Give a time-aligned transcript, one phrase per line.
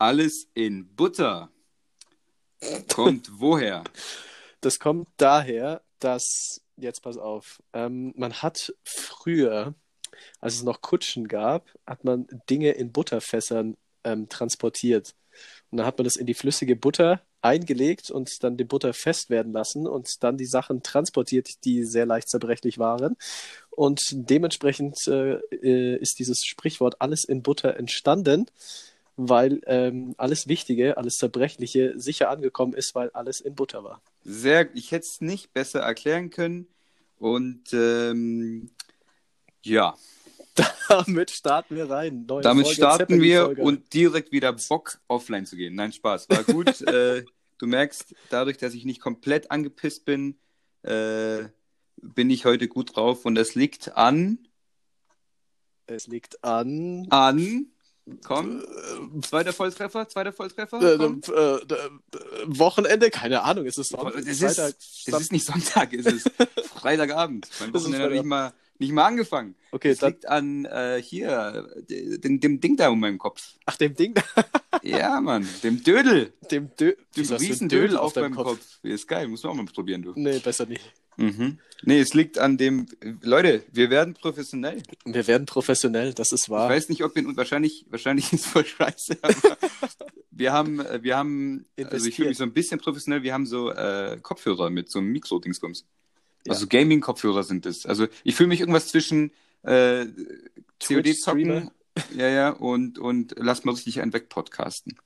[0.00, 1.50] Alles in Butter.
[2.92, 3.84] Kommt woher?
[4.62, 9.74] Das kommt daher, dass, jetzt pass auf, ähm, man hat früher,
[10.38, 15.14] als es noch Kutschen gab, hat man Dinge in Butterfässern ähm, transportiert.
[15.70, 19.30] Und dann hat man das in die flüssige Butter eingelegt und dann die Butter fest
[19.30, 23.16] werden lassen und dann die Sachen transportiert, die sehr leicht zerbrechlich waren.
[23.70, 28.44] Und dementsprechend äh, äh ist dieses Sprichwort alles in Butter entstanden,
[29.28, 34.00] weil ähm, alles Wichtige, alles Zerbrechliche sicher angekommen ist, weil alles in Butter war.
[34.24, 36.66] Sehr, ich hätte es nicht besser erklären können.
[37.18, 38.70] Und ähm,
[39.62, 39.94] ja.
[40.88, 42.24] Damit starten wir rein.
[42.26, 45.74] Neue Damit Folge, starten wir und direkt wieder Bock, offline zu gehen.
[45.74, 46.28] Nein, Spaß.
[46.30, 46.80] War gut.
[46.88, 47.24] äh,
[47.58, 50.38] du merkst, dadurch, dass ich nicht komplett angepisst bin,
[50.82, 51.44] äh,
[51.96, 53.24] bin ich heute gut drauf.
[53.26, 54.38] Und das liegt an.
[55.86, 57.06] Es liegt an.
[57.10, 57.66] An.
[58.24, 58.60] Komm.
[58.60, 60.80] Äh, zweiter Volltreffer, zweiter Volltreffer.
[60.80, 61.90] Äh, äh, äh,
[62.46, 64.16] Wochenende, keine Ahnung, ist es Sonntag?
[64.16, 66.30] Es ist, es ist nicht Sonntag, es ist
[66.74, 67.48] Freitagabend.
[67.60, 69.54] Mein Wochenende hat nicht mal, nicht mal angefangen.
[69.72, 70.10] Okay, das dann...
[70.10, 73.54] liegt an äh, hier, dem, dem Ding da um meinem Kopf.
[73.66, 74.22] Ach, dem Ding da?
[74.82, 76.32] ja, Mann, dem Dödel.
[76.50, 78.48] Dem Dö Dem Riesendödel auf, auf meinem Kopf.
[78.48, 78.78] Kopf.
[78.82, 80.12] Ist geil, muss man auch mal probieren, du.
[80.16, 80.92] Nee, besser nicht.
[81.16, 81.58] Mhm.
[81.82, 82.86] Nee, es liegt an dem.
[83.22, 84.82] Leute, wir werden professionell.
[85.04, 86.70] Wir werden professionell, das ist wahr.
[86.70, 87.24] Ich weiß nicht, ob wir.
[87.36, 89.34] Wahrscheinlich, wahrscheinlich ist es voll scheiße, aber
[90.30, 90.82] wir haben.
[91.02, 93.22] Wir haben also ich fühle mich so ein bisschen professionell.
[93.22, 95.86] Wir haben so äh, Kopfhörer mit so einem Mikro-Dingsbums.
[96.46, 96.52] Ja.
[96.52, 97.86] Also Gaming-Kopfhörer sind es.
[97.86, 100.06] Also ich fühle mich irgendwas zwischen äh,
[100.86, 101.70] COD-Zocken.
[102.16, 104.96] Ja, ja, und, und lass mal richtig einen wegpodcasten.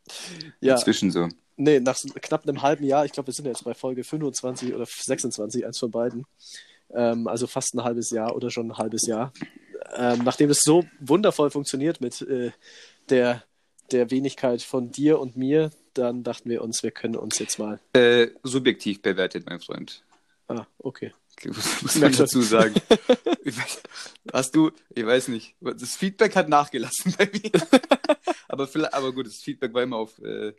[0.61, 0.75] Ja.
[0.75, 1.29] Inzwischen so.
[1.57, 4.87] Nee, nach knapp einem halben Jahr, ich glaube, wir sind jetzt bei Folge 25 oder
[4.87, 6.27] 26, eins von beiden.
[6.93, 9.33] Ähm, also fast ein halbes Jahr oder schon ein halbes Jahr.
[9.95, 12.51] Ähm, nachdem es so wundervoll funktioniert mit äh,
[13.09, 13.45] der,
[13.93, 17.81] der Wenigkeit von dir und mir, dann dachten wir uns, wir können uns jetzt mal.
[17.93, 20.03] Äh, subjektiv bewertet, mein Freund.
[20.49, 21.13] Ah, okay.
[21.39, 22.75] okay was muss man dazu sagen?
[24.33, 27.53] Hast du, ich weiß nicht, das Feedback hat nachgelassen bei mir.
[28.49, 30.19] aber, aber gut, das Feedback war immer auf.
[30.19, 30.53] Äh,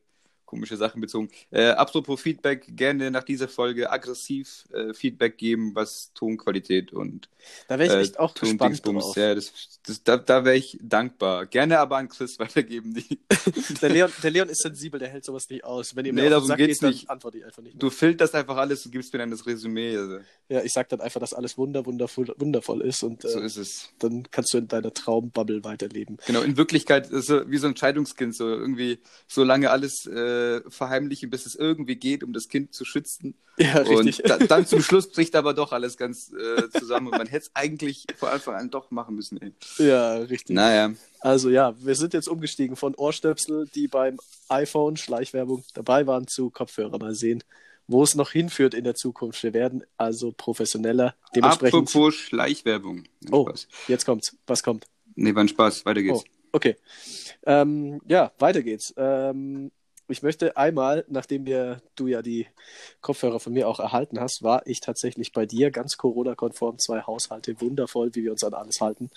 [0.46, 1.30] komische Sachen bezogen.
[1.52, 7.30] Äh, apropos Feedback, gerne nach dieser Folge aggressiv äh, Feedback geben, was Tonqualität und
[7.68, 9.16] da wäre ich echt auch Ton gespannt drauf.
[9.16, 11.46] Ja, das, das, da, da wäre ich dankbar.
[11.46, 12.94] Gerne aber an Chris weitergeben.
[12.94, 13.20] Die
[13.82, 15.96] der, Leon, der Leon ist sensibel, der hält sowas nicht aus.
[15.96, 17.10] Wenn ihr mir nee, darum geht's geht, nicht.
[17.10, 17.76] antworte ich einfach nicht.
[17.76, 17.80] Mehr.
[17.80, 19.98] Du filterst einfach alles und gibst mir dann das Resümee.
[19.98, 20.20] Also.
[20.50, 23.58] Ja, ich sag dann einfach, dass alles wunder, wundervoll, wundervoll ist und äh, so ist
[23.58, 23.90] es.
[24.00, 26.18] dann kannst du in deiner Traumbubble weiterleben.
[26.26, 30.45] Genau, in Wirklichkeit ist es wie so ein Scheidungskind, so irgendwie so lange alles äh,
[30.68, 33.36] verheimlichen, bis es irgendwie geht, um das Kind zu schützen.
[33.58, 34.24] Ja, richtig.
[34.24, 37.46] Und da, dann zum Schluss bricht aber doch alles ganz äh, zusammen und man hätte
[37.46, 39.42] es eigentlich vor Anfang an doch machen müssen.
[39.42, 39.54] Ey.
[39.78, 40.56] Ja, richtig.
[40.56, 40.94] Naja.
[41.20, 44.20] Also ja, wir sind jetzt umgestiegen von Ohrstöpsel, die beim
[44.50, 47.00] iPhone Schleichwerbung dabei waren, zu Kopfhörer.
[47.00, 47.44] Mal sehen,
[47.88, 49.42] wo es noch hinführt in der Zukunft.
[49.44, 51.16] Wir werden also professioneller.
[51.36, 51.90] Dementsprechend...
[51.90, 53.04] Apropos Schleichwerbung.
[53.32, 53.50] Oh,
[53.88, 54.36] jetzt kommt's.
[54.48, 54.88] Was kommt?
[55.16, 55.86] Nee, war ein Spaß.
[55.86, 56.24] Weiter geht's.
[56.26, 56.76] Oh, okay.
[57.46, 58.94] Ähm, ja, weiter geht's.
[58.98, 59.72] Ähm,
[60.08, 62.48] ich möchte einmal, nachdem wir, du ja die
[63.02, 67.60] Kopfhörer von mir auch erhalten hast, war ich tatsächlich bei dir ganz Corona-konform, zwei Haushalte,
[67.62, 69.10] wundervoll, wie wir uns an alles halten.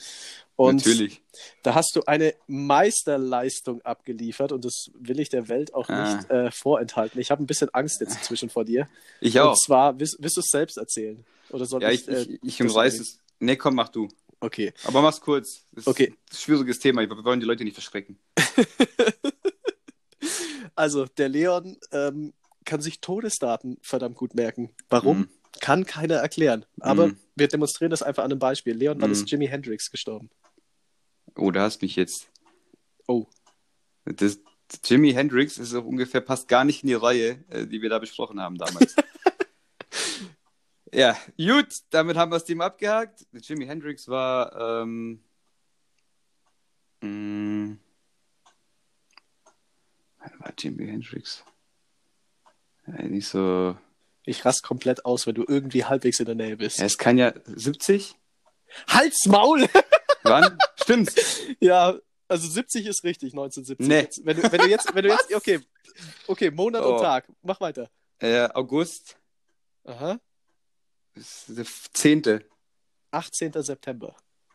[0.57, 1.23] Und Natürlich.
[1.63, 6.17] da hast du eine Meisterleistung abgeliefert und das will ich der Welt auch ah.
[6.17, 7.21] nicht äh, vorenthalten.
[7.21, 8.89] Ich habe ein bisschen Angst jetzt inzwischen vor dir.
[9.21, 9.51] Ich auch.
[9.51, 11.25] Und zwar, willst, willst du es selbst erzählen?
[11.51, 13.21] Oder soll ja, ich, ich, äh, ich umreiß es.
[13.41, 14.09] Nee, komm, mach du.
[14.41, 14.73] Okay.
[14.85, 15.65] Aber mach's kurz.
[15.73, 16.15] Das okay.
[16.31, 17.03] ist ein schwieriges Thema.
[17.03, 18.19] Wir wollen die Leute nicht verschrecken.
[20.79, 22.33] Also, der Leon ähm,
[22.65, 24.71] kann sich Todesdaten verdammt gut merken.
[24.89, 25.23] Warum?
[25.23, 25.29] Mm.
[25.61, 26.67] Kann keiner erklären.
[26.79, 27.17] Aber mm.
[27.35, 28.75] wir demonstrieren das einfach an einem Beispiel.
[28.75, 30.31] Leon, wann ist Jimi Hendrix gestorben?
[31.35, 32.29] Oh, da hast mich jetzt.
[33.09, 33.27] Oh.
[34.05, 34.39] Das,
[34.85, 37.99] Jimi Hendrix ist auch ungefähr, passt gar nicht in die Reihe, äh, die wir da
[37.99, 38.95] besprochen haben damals.
[40.93, 43.27] ja, gut, damit haben wir das Thema abgehakt.
[43.33, 44.83] Jimi Hendrix war.
[44.83, 45.25] Ähm,
[47.01, 47.79] mh, mm,
[50.39, 51.45] war Jimi Hendrix?
[52.87, 53.77] Ja, nicht so.
[54.25, 56.79] Ich rast komplett aus, wenn du irgendwie halbwegs in der Nähe bist.
[56.79, 58.15] Ja, es kann ja 70?
[58.89, 59.67] Halt's Maul!
[60.23, 60.59] Wann?
[60.83, 61.41] Stimmt's?
[61.61, 61.99] Ja,
[62.29, 63.89] also 70 ist richtig, 1970.
[63.89, 64.01] Nee.
[64.01, 65.61] Jetzt, wenn, du, wenn du jetzt, wenn du jetzt, okay,
[66.27, 66.95] okay, Monat oh.
[66.95, 67.91] und Tag, mach weiter.
[68.19, 69.17] Äh, August.
[69.85, 70.21] Aha.
[71.49, 72.45] Der 10.
[73.11, 73.53] 18.
[73.63, 74.15] September.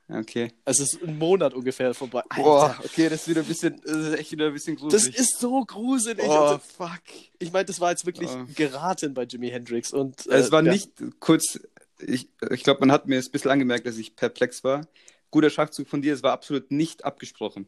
[0.09, 0.51] Okay.
[0.65, 2.21] Also es ist ein Monat ungefähr vorbei.
[2.29, 2.43] Alter.
[2.43, 5.15] Boah, okay, das ist wieder ein bisschen, das ist echt wieder ein bisschen gruselig.
[5.15, 6.25] Das ist so gruselig.
[6.27, 7.01] Oh, also, fuck.
[7.39, 8.45] Ich meine, das war jetzt wirklich oh.
[8.53, 10.27] geraten bei Jimi Hendrix und.
[10.27, 10.71] Äh, es war ja.
[10.71, 11.59] nicht kurz,
[11.99, 14.87] ich, ich glaube, man hat mir ein bisschen angemerkt, dass ich perplex war.
[15.31, 17.67] Guter Schachzug von dir, es war absolut nicht abgesprochen.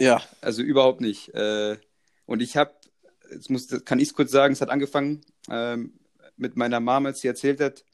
[0.00, 0.20] Ja.
[0.40, 1.32] Also überhaupt nicht.
[1.34, 1.78] Äh,
[2.26, 2.72] Und ich habe,
[3.30, 5.92] jetzt muss, kann ich es kurz sagen, es hat angefangen ähm,
[6.36, 7.84] mit meiner Mama, als sie erzählt hat,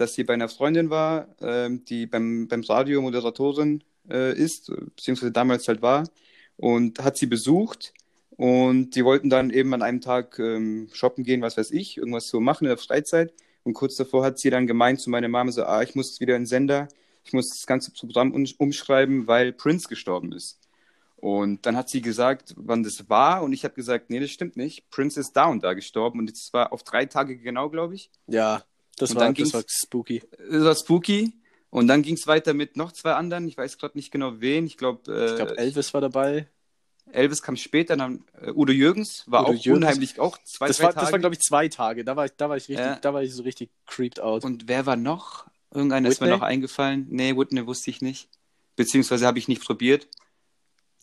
[0.00, 5.30] dass sie bei einer Freundin war, ähm, die beim, beim Radio Moderatorin äh, ist, beziehungsweise
[5.30, 6.08] damals halt war,
[6.56, 7.92] und hat sie besucht.
[8.30, 12.28] Und die wollten dann eben an einem Tag ähm, shoppen gehen, was weiß ich, irgendwas
[12.28, 13.34] so machen in der Freizeit.
[13.62, 16.36] Und kurz davor hat sie dann gemeint zu meiner Mama so, ah, ich muss wieder
[16.36, 16.88] in den Sender,
[17.22, 20.58] ich muss das ganze Programm umschreiben, weil Prince gestorben ist.
[21.16, 23.42] Und dann hat sie gesagt, wann das war.
[23.42, 24.88] Und ich habe gesagt, nee, das stimmt nicht.
[24.88, 26.20] Prince ist da und da gestorben.
[26.20, 28.10] Und es war auf drei Tage genau, glaube ich.
[28.26, 28.64] Ja,
[29.00, 30.22] das, war, das war spooky.
[30.50, 31.32] Das war spooky.
[31.70, 33.46] Und dann ging es weiter mit noch zwei anderen.
[33.46, 34.66] Ich weiß gerade nicht genau wen.
[34.66, 35.12] Ich glaube.
[35.12, 36.48] Äh, ich glaube, Elvis war dabei.
[37.12, 39.84] Elvis kam später, dann äh, Udo Jürgens war Udo auch Jürgens.
[39.84, 41.04] unheimlich, auch zwei, das zwei war, Tage.
[41.06, 42.04] Das war, glaube ich, zwei Tage.
[42.04, 42.96] Da war ich, da war ich richtig, ja.
[42.96, 44.44] da war ich so richtig creeped out.
[44.44, 45.46] Und wer war noch?
[45.72, 46.12] Irgendeiner Whitney?
[46.12, 47.06] ist mir noch eingefallen.
[47.10, 48.28] Nee, Whitney wusste ich nicht.
[48.76, 50.08] Beziehungsweise habe ich nicht probiert.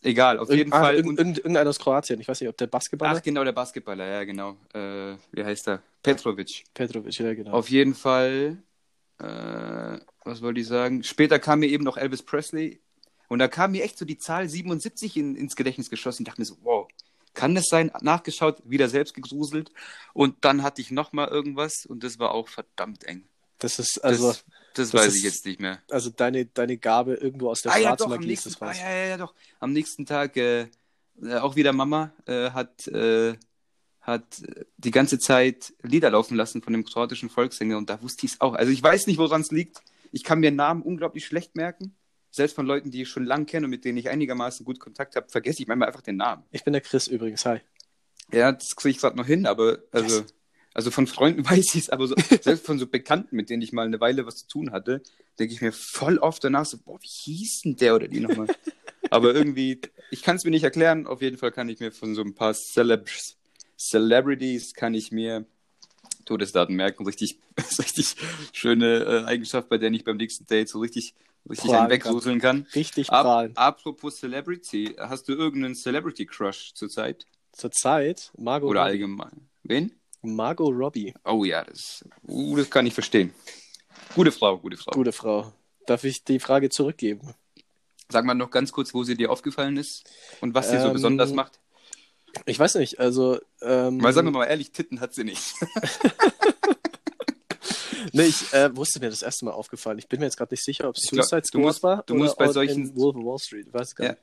[0.02, 0.96] Egal, auf jeden ah, Fall.
[0.96, 3.16] Irgend, irgendeiner aus Kroatien, ich weiß nicht, ob der Basketballer.
[3.18, 4.56] Ach, genau, der Basketballer, ja, genau.
[4.72, 5.82] Äh, wie heißt er?
[6.02, 6.64] Petrovic.
[6.72, 7.50] Petrovic, ja, genau.
[7.50, 8.58] Auf jeden Fall,
[9.18, 11.02] äh, was wollte ich sagen?
[11.02, 12.80] Später kam mir eben noch Elvis Presley
[13.28, 16.22] und da kam mir echt so die Zahl 77 in, ins Gedächtnis geschossen.
[16.22, 16.86] Ich dachte mir so, wow,
[17.34, 17.90] kann das sein?
[18.00, 19.72] Nachgeschaut, wieder selbst gegruselt
[20.12, 23.24] und dann hatte ich nochmal irgendwas und das war auch verdammt eng.
[23.58, 24.28] Das ist also.
[24.28, 24.44] Das,
[24.74, 25.82] das, das weiß ist, ich jetzt nicht mehr.
[25.90, 28.76] Also deine, deine Gabe irgendwo aus der ah, schwarzen ja, ist das raus.
[28.78, 29.34] Ah, ja, ja, ja, doch.
[29.60, 30.68] Am nächsten Tag äh,
[31.22, 33.34] äh auch wieder Mama äh, hat, äh,
[34.00, 34.42] hat
[34.76, 38.40] die ganze Zeit Lieder laufen lassen von dem kroatischen Volkssänger und da wusste ich es
[38.40, 38.54] auch.
[38.54, 39.82] Also ich weiß nicht, woran es liegt.
[40.12, 41.94] Ich kann mir Namen unglaublich schlecht merken.
[42.30, 45.16] Selbst von Leuten, die ich schon lange kenne und mit denen ich einigermaßen gut Kontakt
[45.16, 46.44] habe, vergesse ich manchmal einfach den Namen.
[46.50, 47.60] Ich bin der Chris übrigens, hi.
[48.32, 50.20] Ja, das kriege ich gerade noch hin, aber also.
[50.20, 50.34] Yes.
[50.78, 53.72] Also von Freunden weiß ich es, aber so, selbst von so Bekannten, mit denen ich
[53.72, 55.02] mal eine Weile was zu tun hatte,
[55.36, 58.46] denke ich mir voll oft danach so, boah, wie hieß denn der oder die nochmal?
[59.10, 59.80] aber irgendwie,
[60.12, 61.08] ich kann es mir nicht erklären.
[61.08, 63.36] Auf jeden Fall kann ich mir von so ein paar Celebs,
[63.76, 65.46] Celebrities kann ich mir
[66.26, 67.04] Todesdaten merken.
[67.04, 67.40] Richtig,
[67.80, 68.14] richtig
[68.52, 71.16] schöne äh, Eigenschaft, bei der ich beim nächsten Date so richtig,
[71.50, 72.68] richtig einen wegruseln kann.
[72.76, 73.50] Richtig prahlen.
[73.56, 77.26] Ab, apropos Celebrity, hast du irgendeinen Celebrity Crush zurzeit?
[77.50, 78.30] Zurzeit?
[78.38, 79.48] Margot Oder allgemein?
[79.64, 79.97] Wen?
[80.22, 81.14] Margot Robbie.
[81.24, 83.32] Oh ja, das, uh, das kann ich verstehen.
[84.14, 84.92] Gute Frau, gute Frau.
[84.92, 85.52] Gute Frau.
[85.86, 87.34] Darf ich die Frage zurückgeben?
[88.10, 90.10] Sag mal noch ganz kurz, wo sie dir aufgefallen ist
[90.40, 91.60] und was sie ähm, so besonders macht.
[92.46, 93.38] Ich weiß nicht, also.
[93.62, 95.42] Ähm, mal sagen wir mal ehrlich, Titten hat sie nicht.
[98.12, 99.98] nee, ich äh, wusste mir das erste Mal aufgefallen.
[99.98, 102.02] Ich bin mir jetzt gerade nicht sicher, ob es Suicide Squad war.
[102.06, 102.94] Du musst bei solchen.
[102.96, 104.20] Wolf of Wall Street, weiß gar nicht.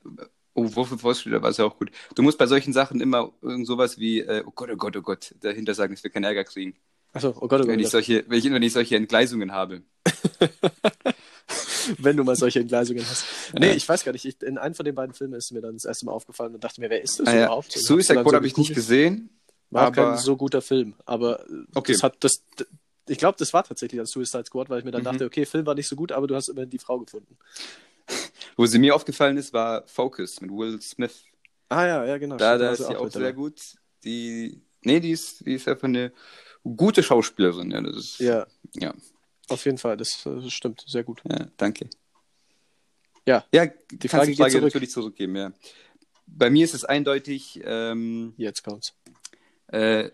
[0.55, 1.91] Ja, Oh, Wolf of Wall Street, da war es ja auch gut.
[2.15, 5.01] Du musst bei solchen Sachen immer irgend sowas wie, äh, oh Gott, oh Gott, oh
[5.01, 6.75] Gott, dahinter sagen, dass wir keinen Ärger kriegen.
[7.11, 7.67] Achso, oh Gott, oh Gott.
[7.67, 9.81] Wenn ich, solche, wenn ich, wenn ich solche Entgleisungen habe.
[11.97, 13.25] wenn du mal solche Entgleisungen hast.
[13.53, 14.25] Nee, ich weiß gar nicht.
[14.25, 16.63] Ich, in einem von den beiden Filmen ist mir dann das erste Mal aufgefallen und
[16.63, 17.75] dachte mir, wer ist das ah, überhaupt?
[17.75, 17.81] Ja.
[17.81, 19.29] Suicide Squad so habe ich nicht gesehen.
[19.71, 20.11] War aber...
[20.11, 21.43] kein so guter Film, aber
[21.73, 21.93] okay.
[21.93, 22.43] das hat das.
[23.07, 25.05] Ich glaube, das war tatsächlich dann Suicide Squad, weil ich mir dann mhm.
[25.05, 27.37] dachte, okay, Film war nicht so gut, aber du hast immerhin die Frau gefunden.
[28.57, 31.23] Wo sie mir aufgefallen ist, war Focus mit Will Smith.
[31.69, 32.37] Ah ja, ja, genau.
[32.37, 33.59] Da, da ist sie auch, sehr gut.
[34.03, 36.13] Die, nee, die ist, die ist einfach eine
[36.63, 37.71] gute Schauspielerin.
[37.71, 38.45] Ja, das ist, ja.
[38.75, 38.93] ja.
[39.49, 41.21] Auf jeden Fall, das, das stimmt, sehr gut.
[41.29, 41.89] Ja, danke.
[43.27, 44.63] Ja, ja die Frage, die Frage zurück.
[44.63, 45.51] natürlich zurückgeben, ja.
[46.27, 47.61] Bei mir ist es eindeutig.
[47.63, 48.93] Ähm, Jetzt kommt's.
[49.67, 50.11] Äh,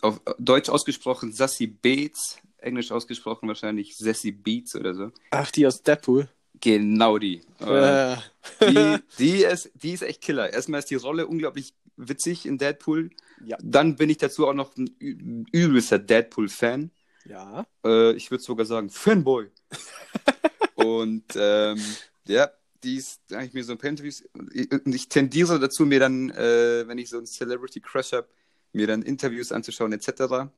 [0.00, 5.12] auf Deutsch ausgesprochen Sassy Bates, Englisch ausgesprochen wahrscheinlich Sassy Beats oder so.
[5.30, 6.28] Ach, die aus Deadpool.
[6.64, 7.42] Genau die.
[7.60, 8.16] Äh.
[8.62, 10.50] die, die, ist, die ist echt Killer.
[10.50, 13.10] Erstmal ist die Rolle unglaublich witzig in Deadpool.
[13.44, 13.58] Ja.
[13.62, 16.90] Dann bin ich dazu auch noch ein übelster Deadpool-Fan.
[17.26, 17.66] Ja.
[17.84, 19.50] Äh, ich würde sogar sagen, Fanboy.
[20.76, 21.78] und ähm,
[22.26, 22.48] ja,
[22.82, 24.24] die ist eigentlich mir so ein paar Interviews.
[24.32, 28.28] Und ich tendiere dazu, mir dann, äh, wenn ich so einen Celebrity Crush habe,
[28.72, 30.48] mir dann Interviews anzuschauen, etc.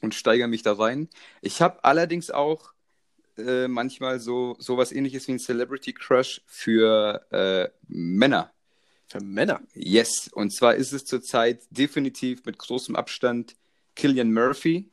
[0.00, 1.10] Und steigere mich da rein.
[1.42, 2.72] Ich habe allerdings auch
[3.38, 8.52] äh, manchmal so sowas ähnliches wie ein Celebrity Crush für äh, Männer.
[9.08, 9.60] Für Männer?
[9.74, 10.28] Yes.
[10.32, 13.56] Und zwar ist es zurzeit definitiv mit großem Abstand
[13.94, 14.90] Killian Murphy.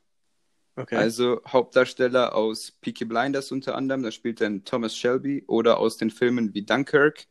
[0.76, 0.96] Okay.
[0.96, 6.10] Also Hauptdarsteller aus Peaky Blinders unter anderem, da spielt dann Thomas Shelby oder aus den
[6.10, 7.26] Filmen wie Dunkirk.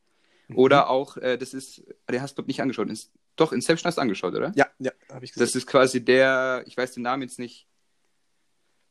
[0.49, 0.59] Mhm.
[0.59, 2.89] Oder auch, äh, das ist, der hast du nicht angeschaut.
[2.89, 4.53] Ins, doch, Inception hast du angeschaut, oder?
[4.55, 5.47] Ja, ja, habe ich gesehen.
[5.47, 7.67] Das ist quasi der, ich weiß den Namen jetzt nicht,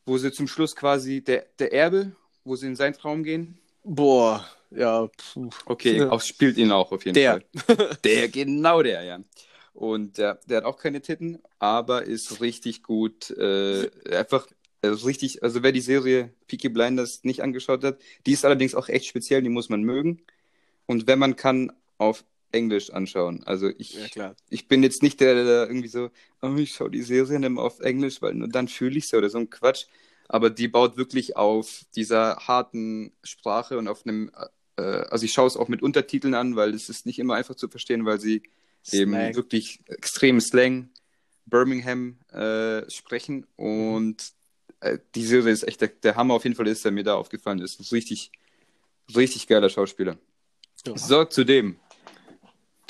[0.06, 2.12] wo sie zum Schluss quasi der, der Erbe,
[2.44, 3.58] wo sie in seinen Traum gehen.
[3.84, 5.08] Boah, ja.
[5.34, 5.50] Puh.
[5.66, 6.10] Okay, ja.
[6.10, 7.42] Auch, spielt ihn auch auf jeden der.
[7.54, 7.98] Fall.
[8.04, 9.20] Der, genau der, ja.
[9.74, 13.32] Und der, der hat auch keine Titten, aber ist richtig gut.
[13.32, 14.48] Äh, einfach
[14.82, 18.90] also richtig, also wer die Serie Peaky Blinders nicht angeschaut hat, die ist allerdings auch
[18.90, 20.24] echt speziell, die muss man mögen.
[20.88, 23.44] Und wenn man kann, auf Englisch anschauen.
[23.46, 26.10] Also ich, Ja, ich bin jetzt nicht der, der da irgendwie so,
[26.42, 29.30] oh, ich schaue die Serien immer auf Englisch, weil nur dann fühle ich sie oder
[29.30, 29.86] so ein Quatsch.
[30.28, 34.32] Aber die baut wirklich auf dieser harten Sprache und auf einem,
[34.78, 37.56] äh, also ich schaue es auch mit Untertiteln an, weil es ist nicht immer einfach
[37.56, 38.44] zu verstehen, weil sie
[38.92, 39.36] eben Slang.
[39.36, 40.90] wirklich extrem Slang
[41.46, 44.32] Birmingham äh, sprechen und
[44.80, 47.16] äh, die Serie ist echt der, der Hammer auf jeden Fall ist, der mir da
[47.16, 47.80] aufgefallen ist.
[47.80, 48.32] Das ist richtig,
[49.16, 50.18] richtig geiler Schauspieler.
[50.86, 50.98] Ja.
[50.98, 51.80] So, zu dem.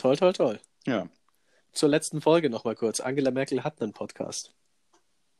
[0.01, 0.59] Toll, toll, toll.
[0.87, 1.07] Ja.
[1.73, 2.99] Zur letzten Folge nochmal kurz.
[2.99, 4.51] Angela Merkel hat einen Podcast.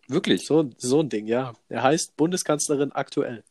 [0.08, 0.46] Wirklich?
[0.46, 1.54] So, so ein Ding, ja.
[1.68, 3.44] Er heißt Bundeskanzlerin aktuell.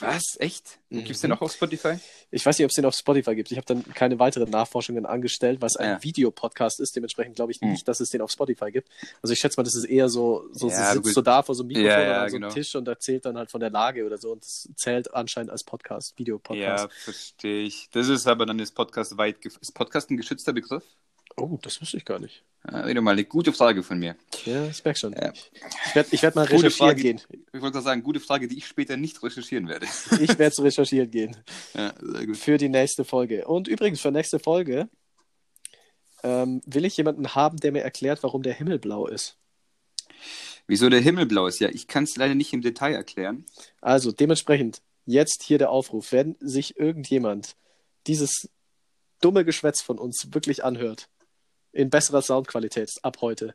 [0.00, 0.36] Was?
[0.38, 0.78] Echt?
[0.90, 0.98] Mhm.
[0.98, 1.96] Gibt es den auch auf Spotify?
[2.30, 3.50] Ich weiß nicht, ob es den auf Spotify gibt.
[3.50, 6.02] Ich habe dann keine weiteren Nachforschungen angestellt, weil es ein Ja.
[6.02, 6.96] Videopodcast ist.
[6.96, 7.70] Dementsprechend glaube ich Hm.
[7.72, 8.88] nicht, dass es den auf Spotify gibt.
[9.22, 11.54] Also ich schätze mal, das ist eher so, so Ja, sie sitzt so da vor
[11.54, 12.54] so einem Mikrofon Ja, oder an so einem genau.
[12.54, 14.32] Tisch und erzählt dann halt von der Lage oder so.
[14.32, 16.84] Und es zählt anscheinend als Podcast, Videopodcast.
[16.84, 17.88] Ja, verstehe ich.
[17.92, 19.44] Das ist aber dann das Podcast weit.
[19.44, 20.84] Ist Podcast ein geschützter Begriff?
[21.36, 22.42] Oh, das wusste ich gar nicht.
[22.70, 24.14] Ja, wieder mal eine gute Frage von mir.
[24.44, 25.12] Ja, ich merke schon.
[25.14, 25.32] Ja.
[25.32, 27.02] Ich werde ich werd mal recherchieren Frage.
[27.02, 27.20] gehen.
[27.52, 29.86] Ich wollte gerade sagen, gute Frage, die ich später nicht recherchieren werde.
[30.20, 31.36] Ich werde es recherchieren gehen.
[31.74, 32.36] ja, sehr gut.
[32.36, 33.46] für die nächste Folge.
[33.46, 34.88] Und übrigens, für nächste Folge
[36.22, 39.36] ähm, will ich jemanden haben, der mir erklärt, warum der Himmel blau ist.
[40.68, 41.58] Wieso der Himmel blau ist?
[41.58, 43.44] Ja, ich kann es leider nicht im Detail erklären.
[43.80, 47.56] Also dementsprechend, jetzt hier der Aufruf, wenn sich irgendjemand
[48.06, 48.48] dieses
[49.20, 51.08] dumme Geschwätz von uns wirklich anhört,
[51.72, 53.54] in besserer Soundqualität ab heute,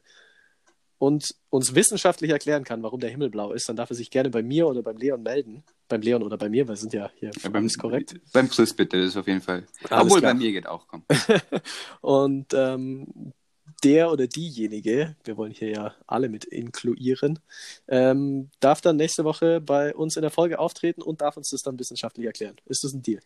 [1.00, 4.30] und uns wissenschaftlich erklären kann, warum der Himmel blau ist, dann darf er sich gerne
[4.30, 5.64] bei mir oder beim Leon melden.
[5.88, 8.20] Beim Leon oder bei mir, weil wir sind ja hier Ja, beim, alles korrekt.
[8.34, 9.66] Beim Chris bitte, das ist auf jeden Fall.
[9.90, 10.34] Alles Obwohl klar.
[10.34, 11.04] bei mir geht auch, komm.
[12.02, 13.34] Und ähm,
[13.84, 17.40] der oder diejenige, wir wollen hier ja alle mit inkluieren,
[17.88, 21.62] ähm, darf dann nächste Woche bei uns in der Folge auftreten und darf uns das
[21.62, 22.56] dann wissenschaftlich erklären.
[22.66, 23.22] Ist das ein Deal?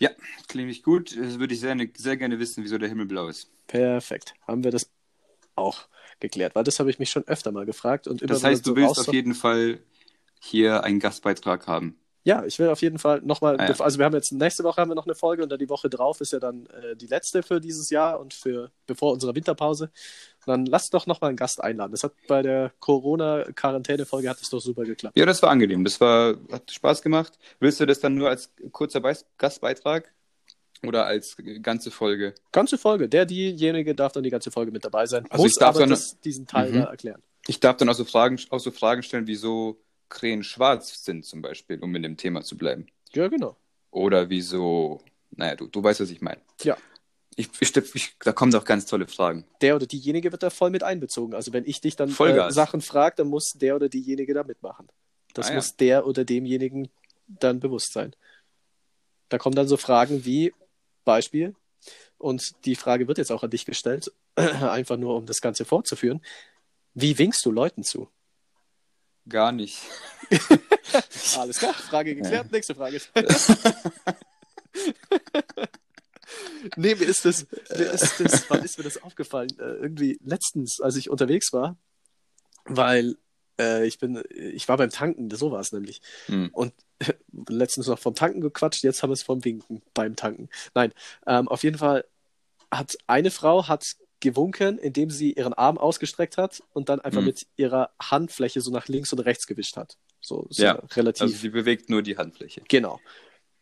[0.00, 0.10] Ja,
[0.46, 1.16] klingt nicht gut.
[1.16, 3.50] Das würde ich sehr, sehr gerne wissen, wieso der Himmel blau ist.
[3.66, 4.34] Perfekt.
[4.46, 4.90] Haben wir das
[5.56, 5.88] auch
[6.20, 8.06] geklärt, weil das habe ich mich schon öfter mal gefragt.
[8.08, 9.80] Und immer Das heißt, du so willst auf jeden Fall
[10.40, 11.98] hier einen Gastbeitrag haben.
[12.24, 13.80] Ja, ich will auf jeden Fall nochmal, Ah, ja.
[13.80, 15.88] also wir haben jetzt, nächste Woche haben wir noch eine Folge und dann die Woche
[15.88, 19.90] drauf ist ja dann äh, die letzte für dieses Jahr und für bevor unserer Winterpause.
[20.48, 21.92] Dann lass doch nochmal einen Gast einladen.
[21.92, 25.16] Das hat bei der Corona-Quarantäne-Folge hat es doch super geklappt.
[25.16, 25.84] Ja, das war angenehm.
[25.84, 27.38] Das war, hat Spaß gemacht.
[27.60, 30.12] Willst du das dann nur als kurzer Beis- Gastbeitrag
[30.86, 32.34] oder als ganze Folge?
[32.52, 33.08] Ganze Folge.
[33.08, 35.26] Der, diejenige darf dann die ganze Folge mit dabei sein.
[35.30, 36.74] Also muss ich darf aber dann- das, diesen Teil Mhm.
[36.82, 37.22] da erklären.
[37.46, 39.78] Ich darf dann auch so Fragen, auch so Fragen stellen, wieso
[40.08, 42.86] Krähen schwarz sind zum Beispiel, um in dem Thema zu bleiben.
[43.12, 43.56] Ja, genau.
[43.90, 45.00] Oder wieso,
[45.30, 46.40] naja, du, du weißt, was ich meine.
[46.62, 46.76] Ja.
[47.38, 49.44] Ich, ich, ich, da kommen doch ganz tolle Fragen.
[49.60, 51.34] Der oder diejenige wird da voll mit einbezogen.
[51.34, 52.50] Also wenn ich dich dann äh.
[52.50, 54.88] Sachen frage, dann muss der oder diejenige da mitmachen.
[55.34, 55.56] Das Ah, ja.
[55.56, 56.88] muss der oder demjenigen
[57.28, 58.16] dann bewusst sein.
[59.28, 60.52] Da kommen dann so Fragen wie
[61.04, 61.54] Beispiel,
[62.18, 66.20] und die Frage wird jetzt auch an dich gestellt, einfach nur um das Ganze fortzuführen.
[66.94, 68.08] Wie winkst du Leuten zu?
[69.28, 69.78] Gar nicht.
[71.38, 73.00] Alles klar, Frage geklärt, nächste Frage.
[76.76, 79.50] nee, mir ist das, mir ist das, wann ist mir das aufgefallen?
[79.58, 81.76] Äh, irgendwie letztens, als ich unterwegs war,
[82.64, 83.16] weil
[83.60, 86.00] äh, ich bin, ich war beim Tanken, so war es nämlich.
[86.26, 86.50] Hm.
[86.52, 86.72] Und
[87.48, 90.48] letztens noch vom Tanken gequatscht, jetzt haben wir es vom Winken beim Tanken.
[90.74, 90.92] Nein,
[91.26, 92.04] ähm, auf jeden Fall
[92.70, 93.86] hat eine Frau hat
[94.20, 97.26] gewunken, indem sie ihren Arm ausgestreckt hat und dann einfach Hm.
[97.26, 99.96] mit ihrer Handfläche so nach links und rechts gewischt hat.
[100.20, 101.22] So, so Ja, relativ.
[101.22, 102.62] Also sie bewegt nur die Handfläche.
[102.68, 103.00] genau.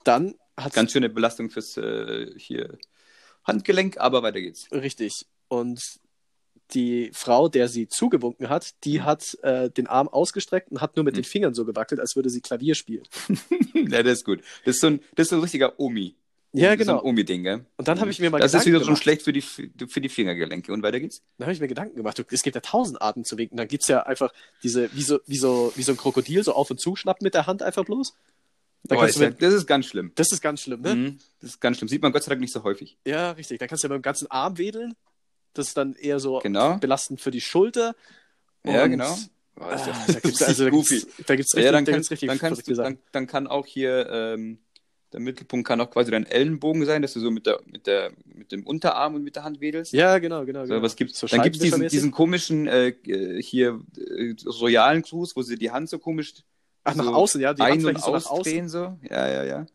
[0.05, 2.79] Dann hat Ganz schöne Belastung fürs äh, hier
[3.45, 4.67] Handgelenk, aber weiter geht's.
[4.73, 5.27] richtig.
[5.49, 5.81] Und
[6.75, 9.05] die Frau, der sie zugewunken hat, die Hm.
[9.05, 11.23] hat äh, den Arm ausgestreckt und hat nur mit Hm.
[11.23, 13.05] den Fingern so gewackelt, als würde sie Klavier spielen.
[13.75, 14.41] ja, das ist gut.
[14.65, 16.17] Das ist so ein, das ist so ein richtiger Omi.
[16.53, 16.99] Ja, Das ist genau.
[17.01, 17.67] So ein Omi-Ding, gell?
[17.77, 19.03] Und dann habe ich mir mal Das ist Gedanken wieder schon gemacht.
[19.03, 20.73] schlecht für die, für die Fingergelenke.
[20.73, 21.23] Und weiter geht's?
[21.39, 22.25] Dann habe ich mir Gedanken gemacht.
[22.31, 23.59] Es gibt ja tausend Arten zu winken.
[23.59, 24.33] Dann gibt es ja einfach
[24.63, 27.35] diese, wie so, wie, so, wie so ein Krokodil, so auf und zu schnappen mit
[27.35, 28.15] der Hand einfach bloß.
[28.89, 30.13] Dann Oh, ist ja, mit, das ist ganz schlimm.
[30.15, 30.95] das ist ganz schlimm, ne?
[30.95, 31.19] Mhm.
[31.41, 31.89] Das ist ganz schlimm.
[31.89, 32.97] Sieht man Gott sei Dank nicht so häufig.
[33.07, 33.59] Ja, richtig.
[33.59, 34.95] Dann kannst du ja beim ganzen Arm wedeln.
[35.55, 36.77] Das ist dann eher so Genau.
[36.79, 37.95] belastend für die Schulter.
[38.65, 39.17] Ja, Und, genau.
[39.59, 42.01] Oh, Ah, ist ja- da also, da gibt's, da gibt's richtig, Ja, dann, da kann,
[42.01, 44.59] gibt's richtig dann, kannst du, dann, dann kann auch hier ähm,
[45.13, 48.13] der Mittelpunkt kann auch quasi dein Ellenbogen sein, dass du so mit, der, mit, der,
[48.27, 49.93] mit dem Unterarm und mit der Hand wedelst.
[49.95, 50.65] Ja, genau, genau.
[50.67, 50.83] So, genau.
[50.83, 51.21] was gibt's?
[51.21, 55.57] So dann gibt es diesen, diesen komischen äh, äh, hier äh, royalen Gruß, wo sie
[55.57, 56.35] die Hand so komisch
[56.87, 57.53] Ach, nach so außen, ja.
[57.53, 58.99] Die ein- und so ausdrehen so.
[59.09, 59.67] Ja, ja, ja.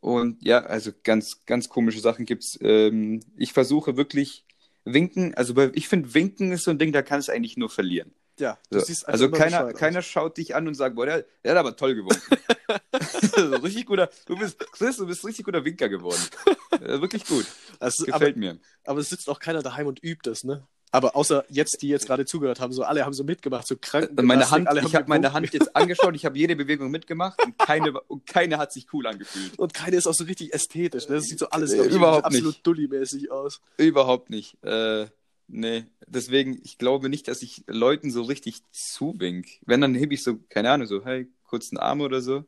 [0.00, 2.58] Und ja, also ganz, ganz komische Sachen gibt's.
[2.62, 4.44] Ähm, ich versuche wirklich
[4.84, 7.68] winken, also bei, ich finde winken ist so ein Ding, da kannst du eigentlich nur
[7.68, 8.12] verlieren.
[8.38, 8.80] Ja, so.
[9.06, 12.22] also keiner, keiner schaut dich an und sagt, boah, der, der hat aber toll gewonnen.
[13.62, 16.22] richtig guter, du bist, Chris, du bist richtig guter Winker geworden.
[16.80, 17.44] Äh, wirklich gut.
[17.80, 18.58] Das gefällt aber, mir.
[18.84, 20.64] Aber es sitzt auch keiner daheim und übt das, ne?
[20.90, 24.10] Aber außer jetzt, die jetzt gerade zugehört haben, so alle haben so mitgemacht, so krank.
[24.16, 27.58] Äh, meine Hand, ich habe meine Hand jetzt angeschaut, ich habe jede Bewegung mitgemacht und
[27.58, 29.58] keine, und keine hat sich cool angefühlt.
[29.58, 31.16] Und keine ist auch so richtig ästhetisch, ne?
[31.16, 33.60] Das sieht so alles äh, überhaupt absolut dulli-mäßig aus.
[33.76, 34.56] Überhaupt nicht.
[34.64, 35.06] Äh,
[35.46, 39.46] nee, deswegen, ich glaube nicht, dass ich Leuten so richtig zuwink.
[39.66, 42.44] Wenn, dann hebe ich so, keine Ahnung, so, hey, kurzen Arm oder so.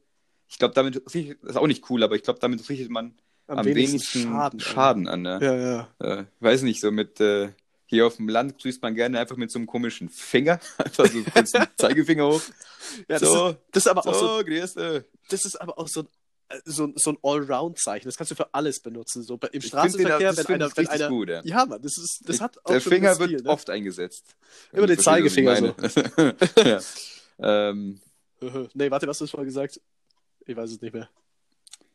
[0.49, 3.14] Ich glaube, damit, das ist auch nicht cool, aber ich glaube, damit richtet man
[3.47, 5.26] am, am wenigsten, wenigsten, Schaden, Schaden an.
[5.26, 5.47] an ne?
[5.47, 6.20] Ja, ja.
[6.20, 7.50] Äh, weiß nicht, so mit, äh,
[7.90, 10.61] hier auf dem Land grüßt man gerne einfach mit so einem komischen Finger.
[10.78, 12.40] Einfach so kurz einen Zeigefinger hoch.
[13.09, 14.44] Ja, das, so, ist, das ist aber auch so.
[14.44, 15.04] Grüße.
[15.28, 16.09] Das ist aber auch so ein
[16.50, 18.06] äh, so, so ein Allround-Zeichen.
[18.06, 19.25] Das kannst du für alles benutzen.
[19.25, 21.09] So im Straßenverkehr, wenn einer, wenn einer.
[21.09, 21.40] Gut, ja.
[21.42, 23.50] ja, Mann, das ist, das hat auch Der Finger Stil, wird ne?
[23.50, 24.37] oft eingesetzt.
[24.73, 25.75] Immer den Zeigefinger so.
[26.62, 26.80] ja.
[27.40, 28.00] ähm.
[28.75, 29.80] nee, warte, was hast du vorher gesagt?
[30.47, 31.11] Ich weiß es nicht mehr.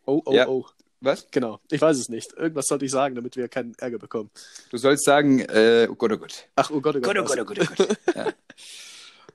[0.05, 0.45] Oh, oh, ja.
[0.49, 0.65] oh.
[1.05, 1.27] Was?
[1.29, 2.33] Genau, ich weiß es nicht.
[2.33, 4.31] Irgendwas sollte ich sagen, damit wir keinen Ärger bekommen.
[4.71, 6.47] Du sollst sagen, äh, oh Gott, oh Gott.
[6.55, 7.15] Ach, oh Gott, oh Gott.
[7.15, 7.97] Gott, oh Gott, oh Gott, oh Gott.
[8.15, 8.33] ja.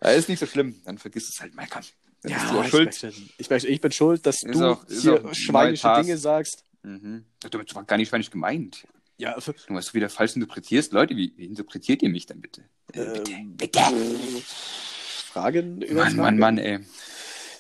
[0.03, 0.11] ja.
[0.11, 1.69] Ist nicht so schlimm, dann vergiss es halt mal.
[1.71, 1.83] Komm.
[2.23, 2.87] Dann ja, du ich, schuld.
[2.87, 6.65] Möchte, ich, möchte, ich bin schuld, dass ist du auch, hier schweinische Dinge sagst.
[6.83, 7.25] Mhm.
[7.39, 8.85] Das war gar nicht schweinisch gemeint.
[9.17, 10.93] Ja, du hast wieder falsch interpretierst.
[10.93, 12.62] Leute, wie, wie interpretiert ihr mich dann bitte?
[12.93, 13.81] Äh, bitte, bitte.
[14.43, 16.81] Fragen über Mann, Mann, Mann, ey.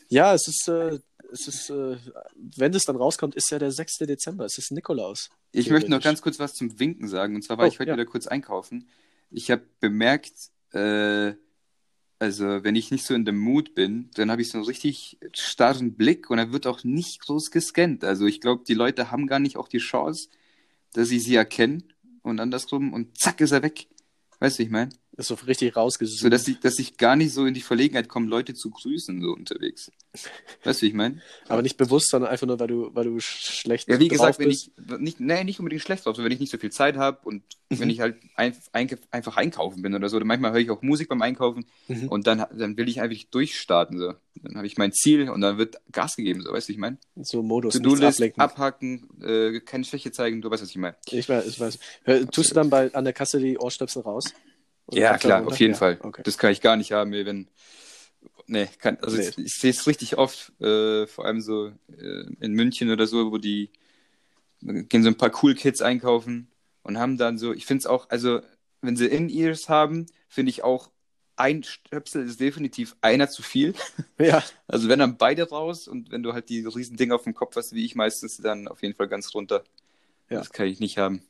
[0.08, 0.98] Ja, es ist, äh,
[1.32, 1.96] es ist, äh,
[2.34, 3.98] wenn es dann rauskommt, ist ja der 6.
[3.98, 4.44] Dezember.
[4.44, 5.30] Es ist Nikolaus.
[5.52, 7.34] Ich möchte noch ganz kurz was zum Winken sagen.
[7.34, 7.96] Und zwar war oh, ich heute ja.
[7.96, 8.88] wieder kurz einkaufen.
[9.30, 10.32] Ich habe bemerkt,
[10.72, 11.34] äh,
[12.18, 15.18] also wenn ich nicht so in dem Mood bin, dann habe ich so einen richtig
[15.32, 18.04] starren Blick und er wird auch nicht groß gescannt.
[18.04, 20.28] Also ich glaube, die Leute haben gar nicht auch die Chance,
[20.92, 23.88] dass sie sie erkennen und andersrum und zack ist er weg.
[24.38, 24.90] Weißt du, ich meine?
[25.20, 26.20] ist so richtig rausgesucht.
[26.20, 29.20] So, dass ich, dass ich gar nicht so in die Verlegenheit komme, Leute zu grüßen,
[29.20, 29.92] so unterwegs.
[30.64, 31.22] Weißt du, wie ich meine?
[31.46, 34.48] Aber nicht bewusst, sondern einfach nur, weil du, weil du schlecht Ja, wie gesagt, wenn
[34.48, 34.72] bist.
[34.76, 37.44] ich, nicht, nee, nicht unbedingt schlecht drauf, wenn ich nicht so viel Zeit habe und
[37.68, 37.78] mhm.
[37.78, 40.16] wenn ich halt ein, ein, einfach einkaufen bin oder so.
[40.16, 42.08] Oder manchmal höre ich auch Musik beim Einkaufen mhm.
[42.08, 44.14] und dann, dann will ich einfach durchstarten, so.
[44.42, 46.78] Dann habe ich mein Ziel und dann wird Gas gegeben, so, weißt du, wie ich
[46.78, 46.98] meine?
[47.16, 50.96] So Modus, To-Do-List, abhaken, äh, keine Schwäche zeigen, du weißt, was ich meine.
[51.08, 51.78] Ich weiß, ich weiß.
[52.04, 54.24] Hör, tust du dann bei, an der Kasse die Ohrstöpsel raus?
[54.86, 55.98] Oder ja, klar, auf jeden ja, Fall.
[56.02, 56.22] Okay.
[56.24, 57.48] Das kann ich gar nicht haben, wenn.
[58.50, 59.28] Nee, kann, also nee.
[59.28, 63.30] ich, ich sehe es richtig oft, äh, vor allem so äh, in München oder so,
[63.30, 63.70] wo die
[64.60, 66.48] gehen so ein paar Cool Kids einkaufen
[66.82, 68.40] und haben dann so, ich finde es auch, also
[68.82, 70.90] wenn sie In-Ears haben, finde ich auch,
[71.36, 73.74] ein Stöpsel ist definitiv einer zu viel.
[74.18, 74.42] Ja.
[74.66, 77.54] Also wenn dann beide raus und wenn du halt die riesen Dinger auf dem Kopf
[77.56, 79.64] hast, wie ich meistens, dann auf jeden Fall ganz runter.
[80.28, 80.38] Ja.
[80.38, 81.22] Das kann ich nicht haben.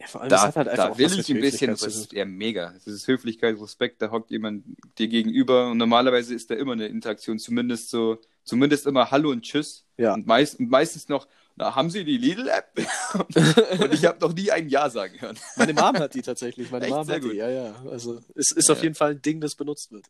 [0.00, 2.12] Ja, vor allem, da, das hat halt einfach da will ich ein bisschen, das ist
[2.12, 2.72] ja mega.
[2.72, 4.64] Das ist Höflichkeit, Respekt, da hockt jemand
[4.96, 9.42] dir gegenüber und normalerweise ist da immer eine Interaktion, zumindest so, zumindest immer Hallo und
[9.42, 9.84] Tschüss.
[9.96, 10.14] Ja.
[10.14, 12.78] Und, meist, meistens noch, na, haben Sie die Lidl-App?
[13.80, 15.36] und ich habe noch nie ein Ja sagen hören.
[15.56, 16.94] Meine Mom hat die tatsächlich, meine Echt?
[16.94, 17.74] Mom hat die, ja, ja.
[17.90, 18.74] Also es ist ja.
[18.74, 20.06] auf jeden Fall ein Ding, das benutzt wird.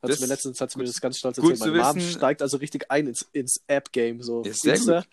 [0.00, 1.60] Hat das mir letztens hat mir das ganz stolz erzählt.
[1.60, 4.22] Meine Mom steigt also richtig ein ins, ins App-Game.
[4.22, 4.42] So.
[4.42, 5.06] Ist sehr gut.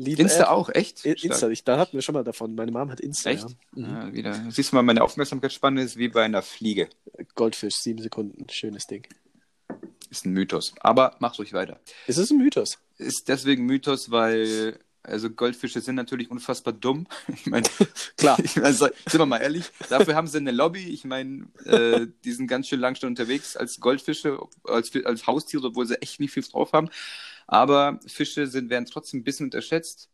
[0.00, 0.48] Liebe Insta App.
[0.48, 1.04] auch, echt?
[1.04, 2.54] Insta, ich, da hatten wir schon mal davon.
[2.54, 3.30] Meine Mom hat Insta.
[3.30, 3.50] Echt?
[3.74, 3.86] Ja.
[3.86, 3.94] Mhm.
[3.94, 4.50] Ja, wieder.
[4.50, 6.88] Siehst du mal, meine Aufmerksamkeitsspanne ist wie bei einer Fliege.
[7.34, 9.06] Goldfisch, sieben Sekunden, schönes Ding.
[10.08, 10.74] Ist ein Mythos.
[10.80, 11.80] Aber mach ruhig weiter.
[12.06, 12.78] Ist es ein Mythos?
[12.96, 17.06] Ist deswegen Mythos, weil also Goldfische sind natürlich unfassbar dumm.
[17.28, 17.66] Ich meine,
[18.16, 18.38] klar.
[18.42, 20.88] Ich mein, sind wir mal ehrlich, dafür haben sie eine Lobby.
[20.88, 25.68] Ich meine, äh, die sind ganz schön lang schon unterwegs als Goldfische, als, als Haustiere,
[25.68, 26.88] obwohl sie echt nicht viel drauf haben.
[27.50, 30.08] Aber Fische sind, werden trotzdem ein bisschen unterschätzt.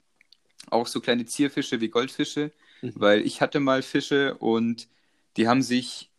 [0.70, 2.50] Auch so kleine Zierfische wie Goldfische.
[2.80, 2.92] Mhm.
[2.94, 4.88] Weil ich hatte mal Fische und
[5.36, 6.10] die haben sich.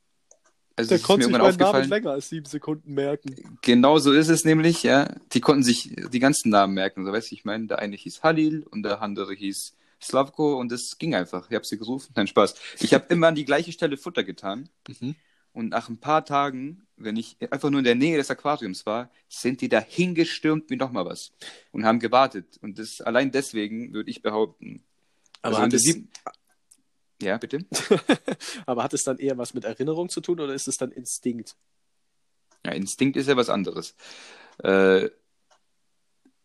[0.75, 3.57] Also Der konnte sich meinen Namen länger als sieben Sekunden merken.
[3.63, 5.11] Genau so ist es nämlich, ja.
[5.33, 7.03] Die konnten sich die ganzen Namen merken.
[7.03, 10.71] So weißt du, ich meine, der eine hieß Halil und der andere hieß Slavko und
[10.71, 11.49] das ging einfach.
[11.49, 12.13] Ich habe sie gerufen.
[12.15, 12.53] Nein, Spaß.
[12.79, 14.69] Ich habe immer an die gleiche Stelle Futter getan.
[14.87, 15.15] Mhm.
[15.57, 19.09] Und nach ein paar Tagen, wenn ich einfach nur in der Nähe des Aquariums war,
[19.27, 21.31] sind die da hingestürmt wie nochmal was
[21.71, 22.59] und haben gewartet.
[22.61, 24.83] Und das allein deswegen würde ich behaupten.
[25.41, 25.97] Aber also es...
[27.23, 27.65] Ja, bitte.
[28.67, 31.55] Aber hat es dann eher was mit Erinnerung zu tun oder ist es dann Instinkt?
[32.63, 33.95] Ja, Instinkt ist ja was anderes.
[34.59, 35.09] Äh,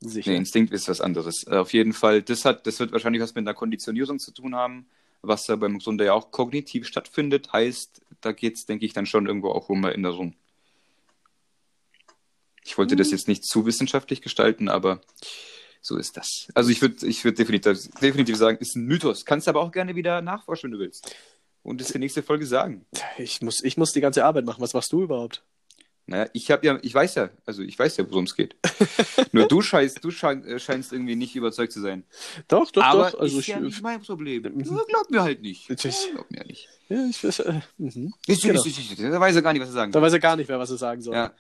[0.00, 0.30] Sicher.
[0.30, 1.46] Nee, Instinkt ist was anderes.
[1.46, 4.54] Äh, auf jeden Fall, das, hat, das wird wahrscheinlich was mit einer Konditionierung zu tun
[4.54, 4.86] haben
[5.22, 9.06] was da beim Grunde ja auch kognitiv stattfindet, heißt, da geht es, denke ich, dann
[9.06, 10.34] schon irgendwo auch um Erinnerung.
[12.64, 12.98] Ich wollte mhm.
[12.98, 15.00] das jetzt nicht zu wissenschaftlich gestalten, aber
[15.80, 16.48] so ist das.
[16.54, 19.24] Also ich würde ich würd definitiv, definitiv sagen, ist ein Mythos.
[19.24, 21.14] Kannst aber auch gerne wieder nachforschen, wenn du willst.
[21.62, 22.86] und es in der nächsten Folge sagen.
[23.18, 24.60] Ich muss, ich muss die ganze Arbeit machen.
[24.60, 25.42] Was machst du überhaupt?
[26.06, 28.56] Naja, ich habe ja, ich weiß ja, also ich weiß ja, worum es geht.
[29.32, 32.04] Nur du scheinst, du schein, äh, scheinst irgendwie nicht überzeugt zu sein.
[32.48, 33.20] Doch, doch, Aber doch.
[33.20, 34.42] Also ist ja ich, nicht mein Problem.
[34.42, 35.70] Nur glaub mir halt nicht.
[35.70, 36.08] Natürlich.
[36.12, 36.68] glaub mir nicht.
[36.88, 38.12] ja, ich, äh, mhm.
[38.26, 38.54] Ist, Genau.
[38.64, 40.06] ist, ist, ist, da weiß er gar nicht, was er sagen Da soll.
[40.06, 41.14] weiß er gar nicht mehr, was er sagen soll.
[41.14, 41.32] Ja.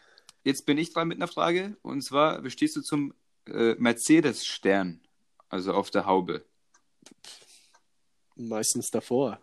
[0.44, 1.76] Jetzt bin ich dran mit einer Frage.
[1.82, 3.14] Und zwar, wie stehst du zum
[3.48, 5.00] äh, Mercedes-Stern?
[5.48, 6.44] Also auf der Haube.
[8.36, 9.38] Meistens davor.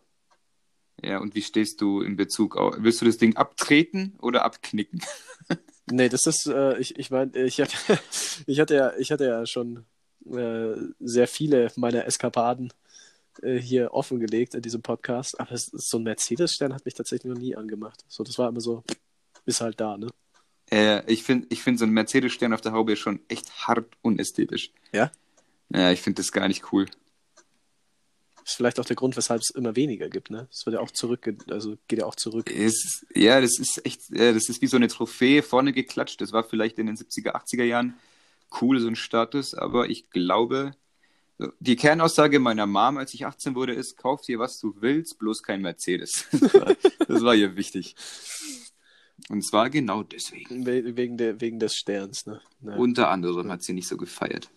[1.01, 2.75] Ja, und wie stehst du in Bezug auf.
[2.79, 5.01] Willst du das Ding abtreten oder abknicken?
[5.91, 7.73] Nee, das ist, äh, ich, ich meine, ich hatte,
[8.45, 9.85] ich hatte ja, ich hatte ja schon
[10.31, 12.71] äh, sehr viele meiner Eskapaden
[13.41, 17.55] äh, hier offengelegt in diesem Podcast, aber so ein Mercedes-Stern hat mich tatsächlich noch nie
[17.55, 18.03] angemacht.
[18.07, 18.83] So, das war immer so,
[19.45, 20.09] ist halt da, ne?
[20.71, 24.71] Äh, ich finde ich find so ein Mercedes-Stern auf der Haube schon echt hart unästhetisch.
[24.91, 25.11] Ja?
[25.73, 26.85] Ja, ich finde das gar nicht cool.
[28.49, 30.47] Ist vielleicht auch der Grund, weshalb es immer weniger gibt, ne?
[30.51, 32.49] Es wird ja auch zurück, also geht ja auch zurück.
[32.49, 36.19] Ist- ja, das ist echt, das ist wie so eine Trophäe vorne geklatscht.
[36.19, 37.93] Das war vielleicht in den 70er, 80er Jahren
[38.59, 40.71] cool, so ein Status, aber ich glaube,
[41.59, 45.43] die Kernaussage meiner Mom, als ich 18 wurde, ist, kauf dir, was du willst, bloß
[45.43, 46.25] kein Mercedes.
[46.41, 46.75] Das war,
[47.07, 47.95] das war ihr wichtig.
[49.29, 50.65] Und zwar genau deswegen.
[50.65, 52.41] We wegen, der, wegen des Sterns, ne?
[52.61, 52.75] Ja.
[52.75, 54.49] Unter anderem hat sie nicht so gefeiert.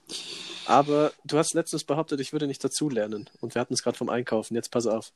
[0.66, 3.28] Aber du hast letztens behauptet, ich würde nicht dazulernen.
[3.40, 4.54] Und wir hatten es gerade vom Einkaufen.
[4.54, 5.12] Jetzt pass auf.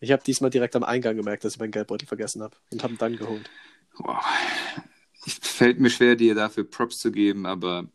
[0.00, 2.94] Ich habe diesmal direkt am Eingang gemerkt, dass ich meinen Geldbeutel vergessen habe und habe
[2.94, 3.48] ihn dann geholt.
[3.98, 4.22] Wow.
[5.24, 7.86] Es fällt mir schwer, dir dafür Props zu geben, aber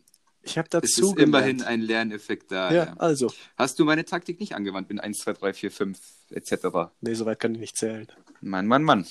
[0.43, 2.71] Ich habe es dazu ist immerhin ein Lerneffekt da.
[2.71, 2.93] Ja, Ja.
[2.97, 3.31] also.
[3.57, 6.53] Hast du meine Taktik nicht angewandt mit 1, 2, 3, 4, 5 etc.?
[7.01, 8.07] Nee, soweit kann ich nicht zählen.
[8.39, 9.05] Mann, Mann, Mann.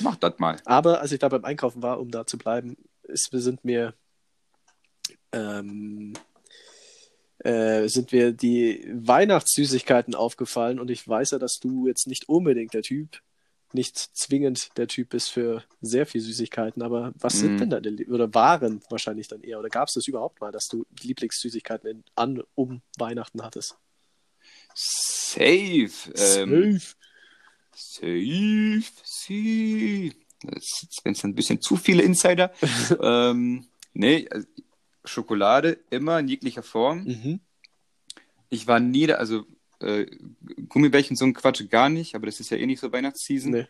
[0.00, 0.56] Mach das mal.
[0.64, 3.94] Aber als ich da beim Einkaufen war, um da zu bleiben, ist, sind mir
[5.32, 6.14] ähm,
[7.38, 12.74] äh, sind mir die Weihnachtssüßigkeiten aufgefallen und ich weiß ja, dass du jetzt nicht unbedingt
[12.74, 13.20] der Typ,
[13.72, 17.70] nicht zwingend der Typ bist für sehr viel Süßigkeiten, aber was sind Mhm.
[17.70, 20.86] denn deine, oder waren wahrscheinlich dann eher, oder gab es das überhaupt mal, dass du
[21.02, 23.76] Lieblingssüßigkeiten in, an, um Weihnachten hattest?
[24.74, 25.90] Safe.
[26.16, 26.94] Ähm, safe.
[27.78, 28.82] Safe.
[31.04, 32.52] Wenn es ein bisschen zu viele Insider.
[33.02, 34.46] ähm, nee, also
[35.04, 37.04] Schokolade immer in jeglicher Form.
[37.04, 37.40] Mhm.
[38.50, 39.44] Ich war nie da, also
[39.80, 40.06] äh,
[40.68, 43.52] Gummibärchen, so ein Quatsch gar nicht, aber das ist ja eh nicht so Weihnachtsseason.
[43.52, 43.66] Nee.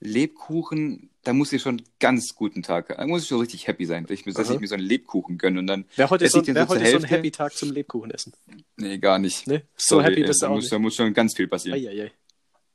[0.00, 3.84] Lebkuchen, da muss ich schon einen ganz guten Tag, da muss ich schon richtig happy
[3.84, 6.28] sein, dass ich, mir- dass ich mir so einen Lebkuchen gönne und dann, Wer heute,
[6.28, 7.08] so, wer so heute so ein Hälfte?
[7.08, 8.32] Happy Tag zum Lebkuchen essen?
[8.76, 9.48] nee, gar nicht.
[9.48, 9.62] Ne?
[9.76, 10.72] So Sorry, happy äh, bist du da auch muss, nicht.
[10.72, 11.78] Da muss schon ganz viel passieren.
[11.80, 12.12] Eieiei.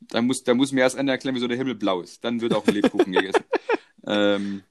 [0.09, 2.23] Da muss, da muss mir erst einer erklären, wieso der Himmel blau ist.
[2.23, 3.43] Dann wird auch ein Lebkuchen gegessen.
[4.05, 4.63] Ähm,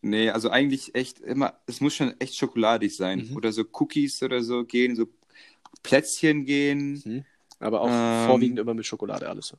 [0.00, 3.28] nee, also eigentlich echt immer, es muss schon echt schokoladig sein.
[3.28, 3.36] Mhm.
[3.36, 5.06] Oder so Cookies oder so gehen, so
[5.82, 7.26] Plätzchen gehen.
[7.58, 9.54] Aber auch Ähm, vorwiegend immer mit Schokolade alles.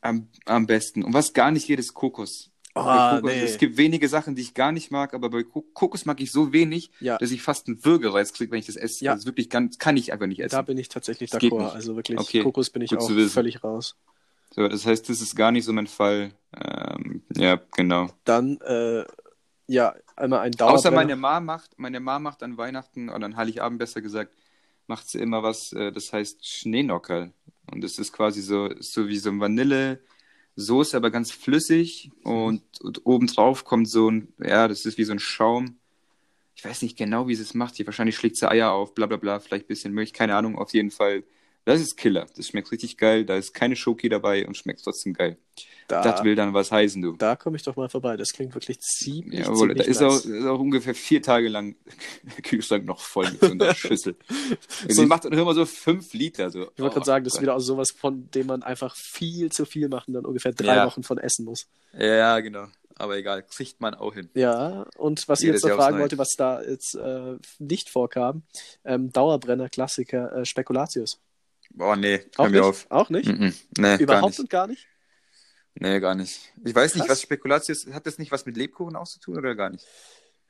[0.00, 1.02] Am, am besten.
[1.02, 2.50] Und was gar nicht geht, ist Kokos.
[2.74, 3.40] Ah, Kokos nee.
[3.42, 6.30] Es gibt wenige Sachen, die ich gar nicht mag, aber bei Ko- Kokos mag ich
[6.30, 7.18] so wenig, Ja.
[7.18, 9.04] dass ich fast einen Würgereiz kriege, wenn ich das esse.
[9.04, 9.12] Ja.
[9.12, 10.54] Das ist wirklich ganz, kann ich einfach nicht essen.
[10.54, 11.72] Da bin ich tatsächlich d'accord.
[11.72, 13.96] Also wirklich, Okay, Kokos bin ich gut auch völlig raus.
[14.60, 16.32] So, das heißt, das ist gar nicht so mein Fall.
[16.54, 18.08] Ähm, ja, genau.
[18.24, 19.04] Dann, äh,
[19.68, 20.78] ja, einmal ein Dauerbrenner.
[20.78, 24.36] Außer meine Mama macht, meine macht an Weihnachten oder an Heiligabend besser gesagt,
[24.86, 27.30] macht sie immer was, äh, das heißt Schneenocker.
[27.72, 32.10] Und das ist quasi so, so wie so ein Vanillesoße, aber ganz flüssig.
[32.22, 35.78] Und, und obendrauf kommt so ein, ja, das ist wie so ein Schaum.
[36.54, 37.76] Ich weiß nicht genau, wie sie es macht.
[37.76, 40.58] Hier wahrscheinlich schlägt sie Eier auf, bla bla bla, vielleicht ein bisschen Milch, keine Ahnung,
[40.58, 41.24] auf jeden Fall.
[41.66, 42.26] Das ist Killer.
[42.36, 43.24] Das schmeckt richtig geil.
[43.24, 45.36] Da ist keine Schoki dabei und schmeckt trotzdem geil.
[45.88, 47.12] da, Das will dann was heißen, du.
[47.18, 48.16] da komme ich doch mal vorbei.
[48.16, 50.10] Das klingt wirklich ziemlich, Jawohl, ziemlich da ist, nice.
[50.26, 51.76] auch, ist auch ungefähr vier Tage lang
[52.22, 54.16] der Kühlschrank noch voll mit so einer Schüssel.
[54.88, 56.50] So- Sie macht dann immer so fünf Liter.
[56.50, 56.70] So.
[56.74, 59.66] Ich wollte gerade sagen, das ist wieder auch sowas, von dem man einfach viel zu
[59.66, 60.86] viel macht und dann ungefähr drei Ja.
[60.86, 61.66] Wochen von essen muss.
[61.98, 62.66] Ja, genau.
[62.96, 64.28] Aber egal, kriegt man auch hin.
[64.34, 68.42] Ja, und was ich Jedes jetzt noch fragen wollte, was da jetzt äh, nicht vorkam,
[68.84, 71.18] ähm, Dauerbrenner-Klassiker äh, Spekulatius.
[71.70, 72.60] Boah, nee, Auch nicht?
[72.60, 72.86] auf.
[72.90, 73.28] Auch nicht?
[73.28, 73.54] Mm -mm.
[73.78, 74.40] Nee, gar Überhaupt nicht.
[74.40, 74.86] und gar nicht?
[75.74, 76.52] Nee, gar nicht.
[76.64, 77.18] Ich weiß nicht, Krass.
[77.18, 79.86] was Spekulatius hat das nicht was mit Lebkuchen auch zu tun oder gar nicht?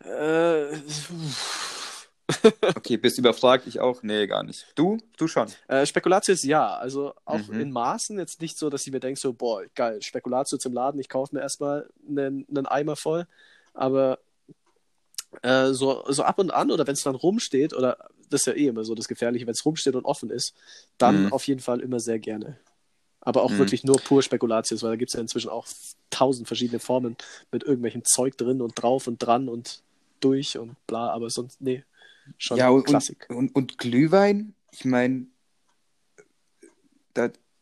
[0.04, 0.76] Äh,
[2.76, 4.02] Okay, bist überfragt, ich auch?
[4.04, 4.66] Nee, gar nicht.
[4.76, 4.98] Du?
[5.16, 5.48] Du schon.
[5.68, 7.61] Äh, Spekulatius ja, also auch Mhm.
[7.61, 11.00] in Maßen, jetzt nicht so, dass ich mir denke, so, boah, geil, Spekulatius im Laden,
[11.00, 13.26] ich kaufe mir erstmal einen, einen Eimer voll,
[13.74, 14.20] aber
[15.42, 17.96] äh, so, so ab und an oder wenn es dann rumsteht, oder
[18.28, 20.54] das ist ja eh immer so das Gefährliche, wenn es rumsteht und offen ist,
[20.98, 21.32] dann Mhm.
[21.32, 22.58] auf jeden Fall immer sehr gerne.
[23.20, 23.58] Aber auch Mhm.
[23.58, 25.66] wirklich nur pur Spekulatius, weil da gibt es ja inzwischen auch
[26.10, 27.16] tausend verschiedene Formen
[27.52, 29.82] mit irgendwelchem Zeug drin und drauf und dran und
[30.20, 31.84] durch und bla, aber sonst, nee,
[32.38, 33.26] schon ja, und, Klassik.
[33.28, 34.54] und, und, und Glühwein?
[34.72, 35.26] Ich meine,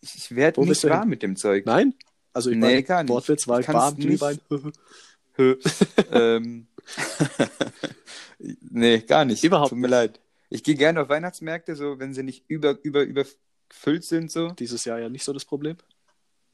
[0.00, 1.08] ich werde nicht warm hin?
[1.08, 1.66] mit dem Zeug.
[1.66, 1.94] Nein?
[2.32, 3.08] Also ich Nee, meine.
[3.08, 3.96] Wortwitz, weil Ich kann's warm.
[3.96, 4.38] Glühwein.
[6.12, 6.66] ähm,
[8.38, 9.44] nee, gar nicht.
[9.44, 9.90] Überhaupt Tut mir nicht.
[9.90, 10.20] leid.
[10.50, 14.48] Ich gehe gerne auf Weihnachtsmärkte, so wenn sie nicht über, über, überfüllt sind, so.
[14.50, 15.76] Dieses Jahr ja nicht so das Problem.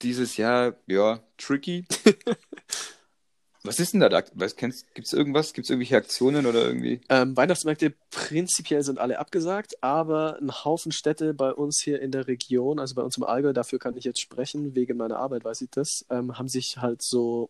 [0.03, 1.87] Dieses Jahr, ja, tricky.
[3.67, 4.21] Was ist denn da?
[4.21, 5.55] kennst, gibt's irgendwas?
[5.55, 7.01] Gibt's irgendwelche Aktionen oder irgendwie?
[7.09, 12.27] Ähm, Weihnachtsmärkte prinzipiell sind alle abgesagt, aber ein Haufen Städte bei uns hier in der
[12.29, 15.63] Region, also bei uns im Allgäu, dafür kann ich jetzt sprechen, wegen meiner Arbeit weiß
[15.63, 17.49] ich das, ähm, haben sich halt so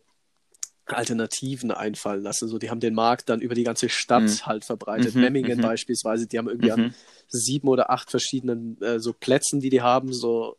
[0.87, 2.47] Alternativen einfallen lassen.
[2.47, 4.45] So, die haben den Markt dann über die ganze Stadt Mhm.
[4.45, 5.15] halt verbreitet.
[5.15, 5.63] Mhm, Memmingen mhm.
[5.63, 6.93] beispielsweise, die haben irgendwie an Mhm.
[7.27, 10.55] sieben oder acht verschiedenen äh, so Plätzen, die die haben, so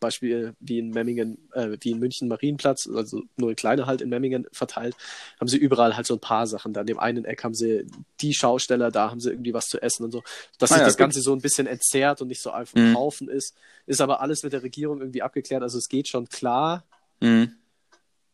[0.00, 4.08] Beispiel wie in Memmingen, äh, wie in München Marienplatz, also nur in kleine halt in
[4.08, 4.96] Memmingen verteilt,
[5.38, 6.72] haben sie überall halt so ein paar Sachen.
[6.72, 7.86] Da an dem einen Eck haben sie
[8.20, 10.22] die Schausteller, da haben sie irgendwie was zu essen und so,
[10.58, 10.98] dass Ah sich ja, das gut.
[11.00, 12.96] Ganze so ein bisschen entzerrt und nicht so einfach ein Mhm.
[12.96, 13.54] Haufen ist.
[13.86, 16.84] Ist aber alles mit der Regierung irgendwie abgeklärt, also es geht schon klar,
[17.20, 17.52] Mhm.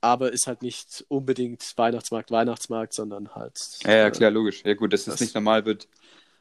[0.07, 3.59] Aber ist halt nicht unbedingt Weihnachtsmarkt, Weihnachtsmarkt, sondern halt.
[3.85, 4.63] Ja, ja, äh, klar, logisch.
[4.65, 5.89] Ja, gut, dass das, das- nicht normal wird,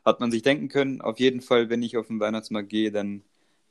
[0.04, 1.02] hat man sich denken können.
[1.02, 3.24] Auf jeden Fall, wenn ich auf den Weihnachtsmarkt gehe, dann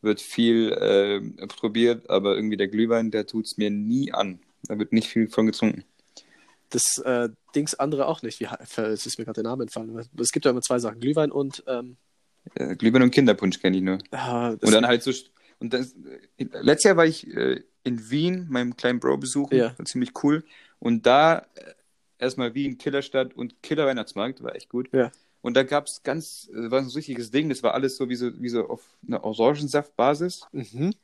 [0.03, 4.41] wird viel äh, probiert, aber irgendwie der Glühwein, der tut's mir nie an.
[4.65, 5.85] Da wird nicht viel von getrunken.
[6.71, 8.41] Das äh, Dings andere auch nicht.
[8.41, 9.97] Wie, es ist mir gerade der Name entfallen.
[10.19, 11.63] Es gibt ja immer zwei Sachen: Glühwein und.
[11.67, 11.97] Ähm,
[12.55, 13.99] Äh, Glühwein und Kinderpunsch kenne ich nur.
[14.11, 15.13] ah, Und dann halt so.
[15.61, 15.93] Und das,
[16.37, 19.57] äh, letztes Jahr war ich äh, in Wien, meinem kleinen Bro besuchen.
[19.57, 19.75] Ja.
[19.85, 20.45] Ziemlich cool.
[20.81, 21.75] Und da äh,
[22.19, 24.89] erstmal Wien, Killerstadt und Killer Weihnachtsmarkt, war echt gut.
[24.93, 25.13] Ja.
[25.43, 28.09] Und da gab es ganz, äh, war so ein richtiges Ding, das war alles so
[28.09, 30.47] wie so, wie so auf einer Orangensaftbasis.
[30.53, 30.95] Mhm.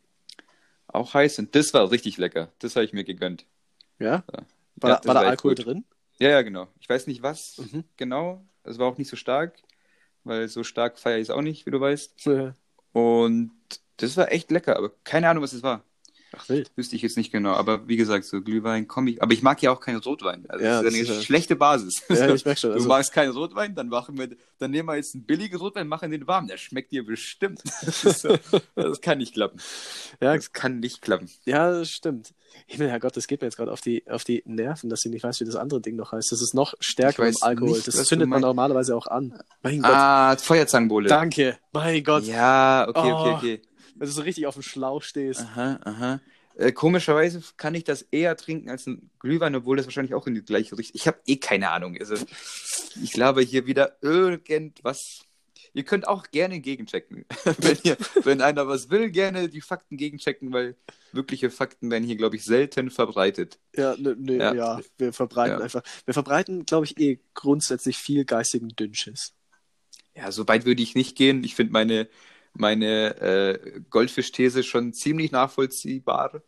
[0.88, 1.38] Auch heiß.
[1.38, 2.50] Und das war richtig lecker.
[2.58, 3.44] Das habe ich mir gegönnt.
[3.98, 4.24] Ja.
[4.32, 4.42] Ja.
[4.76, 5.66] War, Ja, war da war Alkohol gut.
[5.66, 5.84] drin?
[6.18, 6.68] Ja, ja, genau.
[6.80, 7.84] Ich weiß nicht was Mhm.
[7.96, 8.42] genau.
[8.64, 9.58] Es war auch nicht so stark,
[10.24, 12.24] weil so stark feiere ich es auch nicht, wie du weißt.
[12.26, 12.54] Ja.
[12.92, 13.52] Und
[13.98, 15.84] das war echt lecker, aber keine Ahnung, was es war.
[16.36, 16.70] Ach, wild.
[16.76, 17.52] Wüsste ich jetzt nicht genau.
[17.54, 19.22] Aber wie gesagt, so Glühwein komme ich.
[19.22, 20.44] Aber ich mag ja auch keinen Rotwein.
[20.48, 22.02] Also Ja, das ist eine ist schlechte Basis.
[22.08, 22.70] Ja, ich merke schon.
[22.70, 25.88] du Also, magst keinen Rotwein, dann machen wir, dann nehmen wir jetzt einen billigen Rotwein,
[25.88, 26.46] machen den warm.
[26.46, 27.62] Der schmeckt dir bestimmt.
[28.02, 28.36] Das, so,
[28.76, 29.58] das kann nicht klappen.
[30.20, 31.28] ja, Das kann nicht klappen.
[31.44, 32.32] ja, das stimmt.
[32.66, 35.22] Himmel, Herrgott, das geht mir jetzt gerade auf die, auf die Nerven, dass ich nicht
[35.22, 36.32] weiß, wie das andere Ding noch heißt.
[36.32, 37.76] Das ist noch stärker im Alkohol.
[37.76, 39.40] nicht, das zündet man normalerweise auch an.
[39.62, 39.90] Mein Gott.
[39.92, 41.08] Ah, Feuerzangenbowle.
[41.08, 41.58] Danke.
[41.72, 42.24] Mein Gott.
[42.24, 43.36] Ja, okay, okay, Oh.
[43.36, 43.62] okay.
[44.00, 45.42] Wenn du so richtig auf dem Schlauch stehst.
[45.42, 46.20] Aha, aha.
[46.56, 50.34] Äh, komischerweise kann ich das eher trinken als ein Glühwein, obwohl das wahrscheinlich auch in
[50.34, 50.96] die gleiche Richtung.
[50.96, 51.98] Ich habe eh keine Ahnung.
[52.00, 52.14] Also,
[53.02, 55.26] ich glaube hier wieder irgendwas.
[55.74, 57.26] Ihr könnt auch gerne gegenchecken.
[57.58, 60.76] wenn, ihr, wenn einer was will, gerne die Fakten gegenchecken, weil
[61.12, 63.58] wirkliche Fakten werden hier, glaube ich, selten verbreitet.
[63.76, 64.54] Ja, nö, nö, ja.
[64.54, 64.80] Ja.
[64.96, 65.64] wir verbreiten Ja.
[65.64, 65.82] einfach.
[66.06, 69.34] Wir verbreiten, glaube ich, eh grundsätzlich viel geistigen Dünnschiss.
[70.14, 71.44] Ja, so weit würde ich nicht gehen.
[71.44, 72.08] Ich finde meine,
[72.54, 76.42] meine äh, Goldfisch-These schon ziemlich nachvollziehbar.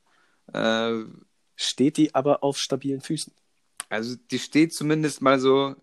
[0.53, 1.05] Äh,
[1.57, 3.33] Steht die aber auf stabilen Füßen.
[3.89, 5.77] Also die steht zumindest mal so,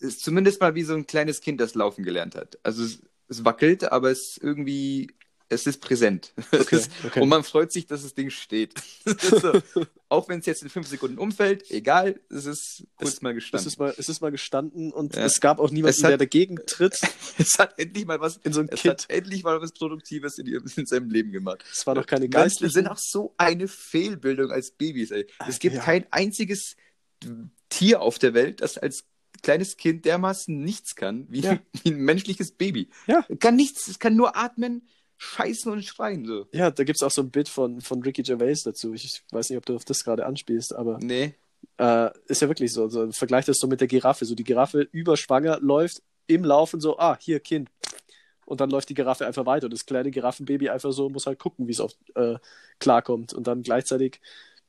[0.00, 2.58] ist zumindest mal wie so ein kleines Kind, das laufen gelernt hat.
[2.62, 5.10] Also es, es wackelt, aber es ist irgendwie,
[5.48, 6.32] es ist präsent.
[6.50, 7.20] Es Okay, ist, okay.
[7.20, 8.74] Und man freut sich, dass das Ding steht.
[9.20, 9.60] So,
[10.08, 13.68] auch wenn es jetzt in fünf Sekunden umfällt, egal, es ist kurz mal Es gestanden.
[13.68, 15.24] ist mal, es ist mal gestanden und Ja.
[15.24, 16.98] es gab auch niemanden, Es hat- der dagegen tritt.
[17.38, 18.90] es hat endlich mal was, In so es Kit.
[18.90, 21.64] hat endlich mal was Produktives in, ihrem- in seinem Leben gemacht.
[21.72, 22.72] Es war noch keine Menschen geistlichen.
[22.72, 25.26] sind auch so eine Fehlbildung als Babys, ey.
[25.48, 25.82] Es gibt Ja.
[25.82, 26.76] kein einziges
[27.68, 29.04] Tier auf der Welt, das als
[29.42, 31.58] kleines Kind dermaßen nichts kann, wie, Ja.
[31.82, 32.88] wie ein menschliches Baby.
[33.06, 33.24] Ja.
[33.28, 34.86] Es kann nichts, es kann nur atmen,
[35.18, 36.46] scheißen und schreien, so.
[36.52, 38.92] Ja, da gibt es auch so ein Bit von, von Ricky Gervais dazu.
[38.94, 41.34] Ich weiß nicht, ob du auf das gerade anspielst, aber Nee.
[41.78, 42.88] äh, ist ja wirklich so.
[42.88, 43.10] so.
[43.12, 44.24] Vergleich das so mit der Giraffe.
[44.24, 47.70] So die Giraffe überschwanger läuft im Laufen so, ah, hier, Kind.
[48.44, 49.66] Und dann läuft die Giraffe einfach weiter.
[49.66, 52.36] Und das kleine Giraffenbaby einfach so muss halt gucken, wie es auf äh,
[52.78, 53.32] klarkommt.
[53.32, 54.20] Und dann gleichzeitig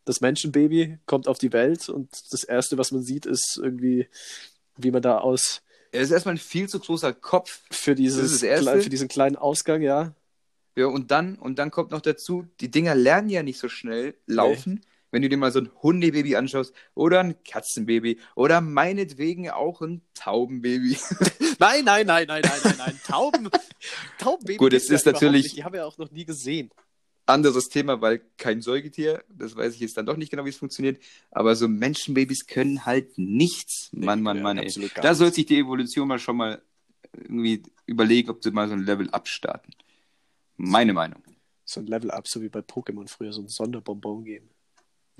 [0.06, 4.08] das Menschenbaby kommt auf die Welt und das Erste, was man sieht, ist irgendwie,
[4.78, 7.62] wie man da aus Er ist erstmal ein viel zu großer Kopf.
[7.72, 10.14] für, dieses, für diesen kleinen Ausgang, ja.
[10.78, 14.14] Ja, und dann, und dann kommt noch dazu, die Dinger lernen ja nicht so schnell
[14.28, 14.86] laufen.
[15.10, 20.02] Wenn du dir mal so ein Hundebaby anschaust oder ein Katzenbaby oder meinetwegen auch ein
[20.14, 20.96] Taubenbaby.
[21.60, 23.00] Nein, nein, nein, nein, nein, nein, nein.
[23.08, 23.50] Tauben,
[24.20, 24.58] Taubenbaby.
[24.58, 25.56] Gut, es ist ja natürlich-.
[25.56, 26.70] Die haben wir auch noch nie gesehen.
[27.26, 30.58] anderes Thema, weil kein Säugetier, das weiß ich jetzt dann doch nicht genau, wie es
[30.58, 33.90] funktioniert, aber so Menschenbabys können halt nichts.
[33.94, 34.66] Mann, Mann, Ja, Mann, ey.
[34.68, 36.62] absolut gar Da sollte sich die Evolution mal schon mal
[37.14, 39.74] irgendwie überlegen, ob sie mal so ein Level abstarten.
[40.58, 41.24] Meine Meinung.
[41.66, 44.50] So ein Level-Up, so wie bei Pokémon früher, so ein Sonderbonbon geben.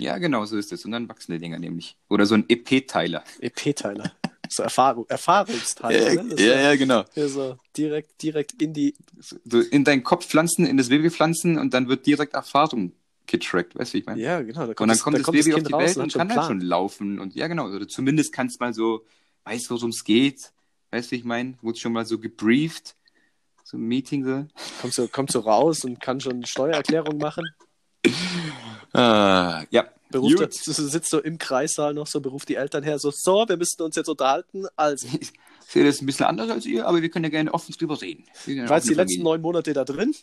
[0.00, 0.84] Ja, genau, so ist es.
[0.84, 1.96] Und dann wachsen die Dinger nämlich.
[2.08, 3.24] Oder so ein EP-Teiler.
[3.40, 4.12] EP-Teiler.
[4.48, 6.22] So Erfahrung, Erfahrungsteiler.
[6.22, 6.30] ne?
[6.30, 7.04] Das ist ja, genau.
[7.14, 8.94] ja so direkt, direkt in die.
[9.18, 12.92] So in deinen Kopf pflanzen, in das Baby pflanzen und dann wird direkt Erfahrung
[13.26, 14.20] getrackt, weißt du, wie ich meine?
[14.22, 14.60] Ja, genau.
[14.60, 16.34] Da und dann das, kommt da das kommt Baby das auf die Welt und kann
[16.34, 17.18] halt schon laufen.
[17.18, 17.68] Und ja, genau.
[17.68, 19.04] Oder zumindest kannst mal so,
[19.44, 20.52] weißt du, worum es geht.
[20.90, 21.58] Weißt du, wie ich meine?
[21.60, 22.96] Wurde schon mal so gebrieft.
[23.70, 24.46] So ein Meeting so.
[24.80, 27.44] Kommt so, kommt so raus und kann schon Steuererklärung machen.
[28.94, 29.84] Ah, ja.
[30.10, 30.40] Gut.
[30.40, 33.82] er- sitzt so im Kreissaal noch so, beruft die Eltern her, so, so, wir müssten
[33.82, 34.64] uns jetzt unterhalten.
[34.74, 35.32] Also, Ich
[35.68, 38.24] sehe das ein bisschen anders als ihr, aber wir können ja gerne offen drüber reden.
[38.46, 40.14] Ich war jetzt die letzten neun Monate da drin,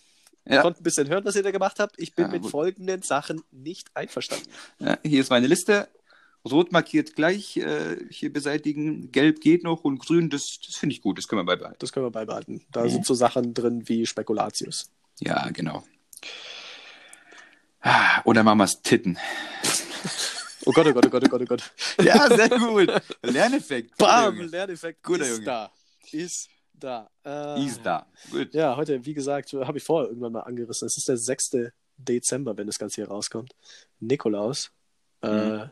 [0.46, 0.64] Ja.
[0.64, 2.00] konnte ein bisschen hören, was ihr da gemacht habt.
[2.00, 4.48] Ich bin Ja, mit folgenden Sachen nicht einverstanden.
[4.80, 5.88] Ja, hier ist meine Liste.
[6.50, 9.12] Rot markiert gleich, äh, hier beseitigen.
[9.12, 11.78] Gelb geht noch und grün, das, das finde ich gut, das können wir beibehalten.
[11.80, 12.64] Das können wir beibehalten.
[12.72, 12.90] Da Mhm.
[12.90, 14.90] sind so Sachen drin wie Spekulatius.
[15.20, 15.84] Ja, genau.
[17.82, 19.18] Ah, Oder Mamas Titten.
[20.66, 21.72] Oh Gott, oh Gott, oh Gott, oh Gott, oh Gott.
[22.04, 22.92] Ja, sehr gut.
[23.22, 23.96] Lerneffekt.
[23.98, 24.40] Bam.
[24.42, 25.46] Lerneffekt Guter ist Junge.
[25.46, 25.72] da.
[26.12, 27.10] Ist da.
[27.24, 28.08] Äh, Ist da.
[28.32, 28.54] Gut.
[28.54, 30.88] Ja, heute, wie gesagt, habe ich vorher irgendwann mal angerissen.
[30.88, 31.52] Es ist der 6.
[31.98, 33.54] Dezember, wenn das Ganze hier rauskommt.
[34.00, 34.72] Nikolaus.
[35.22, 35.70] Äh, Mhm.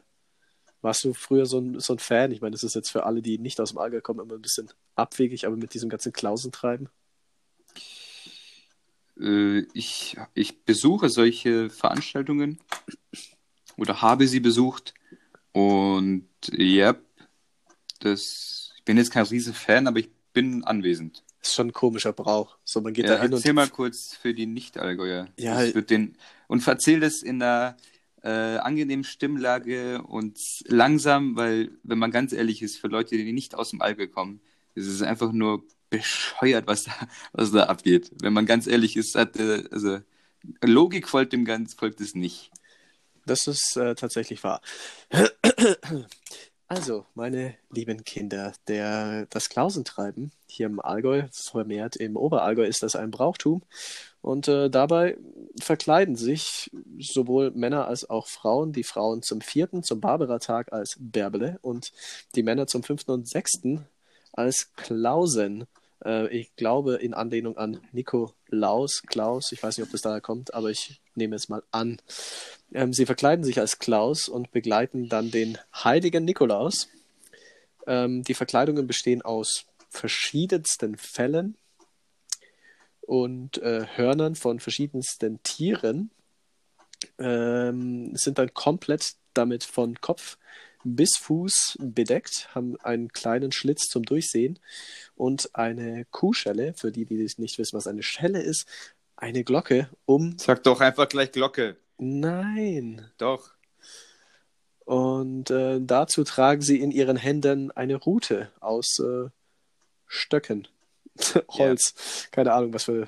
[0.84, 2.32] Warst du früher so ein, so ein Fan?
[2.32, 4.42] Ich meine, das ist jetzt für alle, die nicht aus dem Allgäu kommen, immer ein
[4.42, 6.90] bisschen abwegig, aber mit diesem ganzen Klausentreiben.
[9.20, 12.60] Äh, ich, ich besuche solche Veranstaltungen
[13.78, 14.94] oder habe sie besucht.
[15.54, 16.96] Und ja,
[18.00, 21.24] das, ich bin jetzt kein riesen Fan, aber ich bin anwesend.
[21.42, 22.58] Ist schon ein komischer Brauch.
[22.64, 25.28] So, man geht Ja, da hin und erzähl mal kurz für die Nicht-Allgäuer.
[25.38, 26.18] Ja, wird den,
[26.48, 27.78] und erzähl das in einer
[28.24, 33.56] äh, angenehmen Stimmlage und langsam, weil, wenn man ganz ehrlich ist, für Leute, die nicht
[33.56, 34.42] aus dem Allgäu kommen,
[34.76, 36.94] ist es einfach nur bescheuert, was da,
[37.34, 38.12] was da abgeht.
[38.22, 40.00] Wenn man ganz ehrlich ist, hat, äh, also
[40.64, 42.50] Logik folgt dem Ganzen, folgt es nicht.
[43.26, 44.62] Das ist äh, tatsächlich wahr.
[46.70, 52.96] Also, meine lieben Kinder, der, das Klausentreiben hier im Allgäu, vermehrt im Oberallgäu, ist das
[52.96, 53.62] ein Brauchtum.
[54.24, 55.18] Und äh, dabei
[55.60, 58.72] verkleiden sich sowohl Männer als auch Frauen.
[58.72, 61.92] Die Frauen zum vierten, zum Barbara-Tag als Bärbele und
[62.34, 63.86] die Männer zum fünften und sechsten
[64.32, 65.66] als Klausen.
[66.06, 69.52] Äh, ich glaube in Anlehnung an Nikolaus, Klaus.
[69.52, 71.98] Ich weiß nicht, ob das daher kommt, aber ich nehme es mal an.
[72.74, 76.88] Ähm, sie verkleiden sich als Klaus und begleiten dann den heiligen Nikolaus.
[77.88, 81.58] Ähm, die Verkleidungen bestehen aus verschiedensten Fellen
[83.06, 86.12] und äh, Hörnern von verschiedensten Tieren.
[87.20, 90.38] Ähm, sind dann komplett damit von Kopf
[90.84, 94.60] bis Fuß bedeckt, haben einen kleinen Schlitz zum Durchsehen
[95.16, 98.66] und eine Kuhschelle, für die, die nicht wissen, was eine Schelle ist,
[99.16, 100.38] eine Glocke um.
[100.38, 101.78] Sag doch einfach gleich Glocke.
[101.98, 103.10] Nein.
[103.18, 103.52] Doch.
[104.86, 109.30] Und äh, dazu tragen sie in ihren Händen eine Rute aus äh,
[110.08, 110.68] Stöcken.
[111.50, 112.28] Holz.
[112.32, 113.08] Keine Ahnung, was für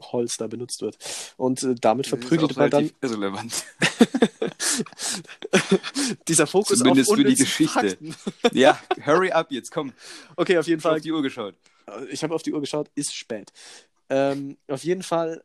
[0.00, 0.96] Holz da benutzt wird.
[1.36, 3.52] Und äh, damit verprügelt man dann irrelevant.
[6.28, 7.90] dieser Fokus Zumindest auf für die Geschichte.
[7.90, 8.14] Fakten.
[8.52, 9.92] ja, hurry up jetzt, komm.
[10.36, 11.54] Okay, auf jeden Ich Fall auf die Uhr geschaut.
[12.10, 13.52] ich habe auf die Uhr geschaut, ist spät.
[14.08, 15.42] Ähm, auf jeden Fall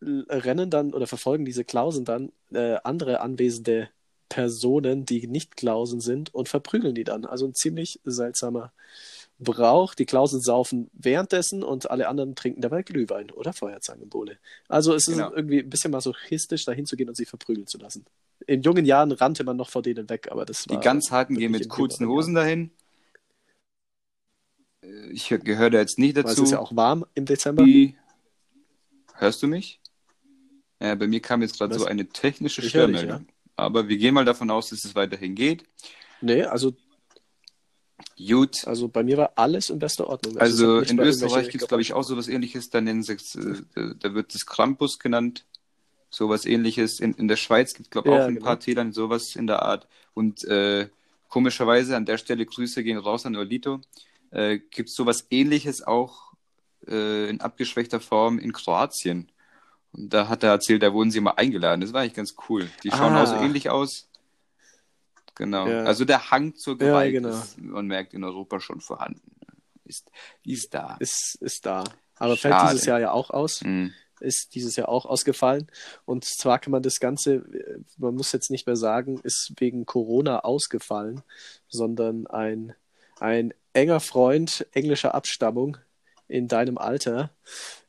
[0.00, 3.88] rennen dann oder verfolgen diese Klausen dann äh, andere anwesende
[4.28, 7.24] Personen, die nicht Klausen sind, und verprügeln die dann.
[7.24, 8.72] Also ein ziemlich seltsamer
[9.38, 9.94] Brauch.
[9.94, 14.38] Die Klausen saufen währenddessen und alle anderen trinken dabei Glühwein oder Feuerzangenbowle.
[14.68, 15.32] Also es ist Genau.
[15.34, 18.04] irgendwie ein bisschen masochistisch, da hinzugehen und sie verprügeln zu lassen.
[18.46, 21.36] In jungen Jahren rannte man noch vor denen weg, aber das Die war ganz harten
[21.36, 22.70] gehen mit kurzen Hosen dahin.
[24.82, 26.44] Äh, Ich gehöre da jetzt nicht Weil es dazu.
[26.44, 27.64] ist ja auch warm im Dezember.
[27.64, 27.96] Die...
[29.14, 29.80] Hörst du mich?
[30.80, 33.26] Ja, bei mir kam jetzt gerade so eine technische Störmeldung.
[33.54, 35.64] Aber wir gehen mal davon aus, dass es weiterhin geht.
[36.20, 36.74] Nee, also
[38.18, 38.66] Gut.
[38.66, 40.38] Also bei mir war alles in bester Ordnung.
[40.38, 42.70] Also nicht in Österreich gibt es, glaube ich, auch sowas ähnliches.
[42.70, 45.44] Da nennen sie äh, da- da wird es Krampus genannt.
[46.10, 47.00] Sowas ähnliches.
[47.00, 48.46] In, in der Schweiz gibt es, glaube ich, Ja, auch ein genau.
[48.46, 49.86] paar Tälern sowas in der Art.
[50.14, 50.88] Und äh,
[51.28, 53.80] komischerweise, an der Stelle Grüße gehen raus an Olito,
[54.30, 56.32] äh, gibt es sowas ähnliches auch
[56.86, 59.30] äh, in abgeschwächter Form in Kroatien.
[59.92, 61.80] Und da hat er erzählt, da wurden sie mal eingeladen.
[61.80, 62.68] Das war eigentlich ganz cool.
[62.82, 63.22] Die schauen Ah.
[63.22, 64.06] auch so ähnlich aus.
[65.34, 65.66] Genau.
[65.66, 65.84] Ja.
[65.84, 67.30] Also der Hang zur Ja, Gewalt genau.
[67.30, 69.20] ist, man merkt, in Europa schon vorhanden.
[69.84, 70.10] Ist,
[70.44, 70.96] ist da.
[71.00, 71.84] Ist, ist da.
[72.16, 72.72] Aber fällt Schade.
[72.72, 73.62] dieses Jahr ja auch aus.
[73.62, 73.92] Mhm.
[74.20, 75.66] Ist dieses Jahr auch ausgefallen.
[76.04, 77.44] Und zwar kann man das Ganze,
[77.96, 81.22] man muss jetzt nicht mehr sagen, ist wegen Corona ausgefallen,
[81.68, 82.74] sondern ein,
[83.18, 85.76] ein enger Freund englischer Abstammung
[86.28, 87.30] in deinem Alter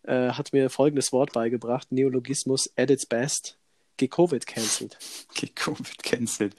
[0.04, 3.58] äh, hat mir folgendes Wort beigebracht: Neologismus at its best.
[3.98, 4.98] Ge-Covid cancelled.
[5.30, 6.56] Okay, Covid cancelled.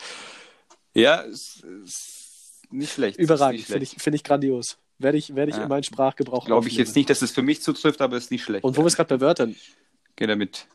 [0.95, 3.18] Ja, ist, ist nicht schlecht.
[3.18, 4.78] Überragend, finde ich, finde ich grandios.
[4.99, 5.64] Werde ich, werde ich Ja.
[5.64, 8.45] in meinen Sprachgebrauch Glaube ich jetzt nicht, dass es für mich zutrifft, aber ist nicht
[8.45, 8.64] schlecht.
[8.64, 9.57] Und wo wir es gerade bei Wörtern,
[10.16, 10.66] Geh damit.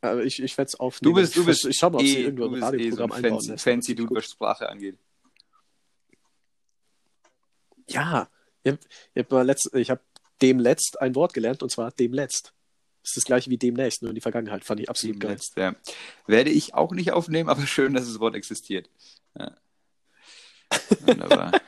[0.00, 1.14] Aber ich, ich werde es aufnehmen.
[1.14, 2.66] Du bist, du bist, ich schau mal, ob sie eh, irgendwo ein bist eh so
[2.72, 3.94] Radioprogramm ein einbauen fancy, fancy.
[3.94, 4.98] Dude, was Sprache angeht.
[7.88, 8.28] Ja,
[8.64, 8.80] ich habe
[9.16, 10.02] hab, mal letzt- ich hab
[10.42, 12.52] dem letzt ein Wort gelernt und zwar dem letzt.
[13.02, 14.64] Das ist das gleiche wie demnächst, nur in die Vergangenheit.
[14.64, 15.36] Fand ich absolut geil.
[15.56, 15.74] Demnächst, ja.
[16.26, 18.90] Werde ich auch nicht aufnehmen, aber schön, dass das Wort existiert.
[19.38, 19.56] Ja.
[21.00, 21.52] Wunderbar.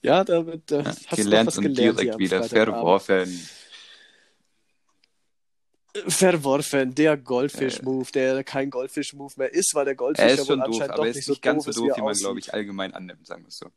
[0.00, 3.48] Ja, damit äh, Ja, hast du noch gelernt was und gelernt direkt wieder verworfen.
[6.08, 10.68] Verworfen, der Goldfisch-Move, der kein Goldfisch-Move mehr ist, weil der Goldfisch Er ist schon doof,
[10.68, 12.24] anscheinend aber er nicht ist so nicht ganz so doof, ist, doof, wie man, aussieht.
[12.24, 13.70] glaube ich, allgemein annimmt, sagen wir es so.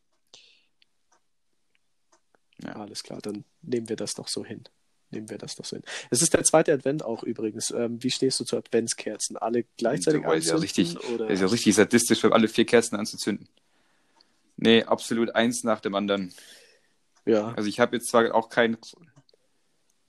[2.62, 2.72] Ja.
[2.76, 4.64] Alles klar, dann nehmen wir das doch so hin.
[5.10, 5.84] Nehmen wir das doch so hin.
[6.10, 7.70] Es ist der zweite Advent auch übrigens.
[7.70, 9.36] Ähm, wie stehst du zu Adventskerzen?
[9.36, 11.28] Alle gleichzeitig Boah, ist ja anzünden, richtig, oder?
[11.28, 13.48] ist ja richtig sadistisch, alle vier Kerzen anzuzünden.
[14.56, 16.32] Nee, absolut eins nach dem anderen.
[17.24, 18.76] Ja, Also ich habe jetzt zwar auch kein...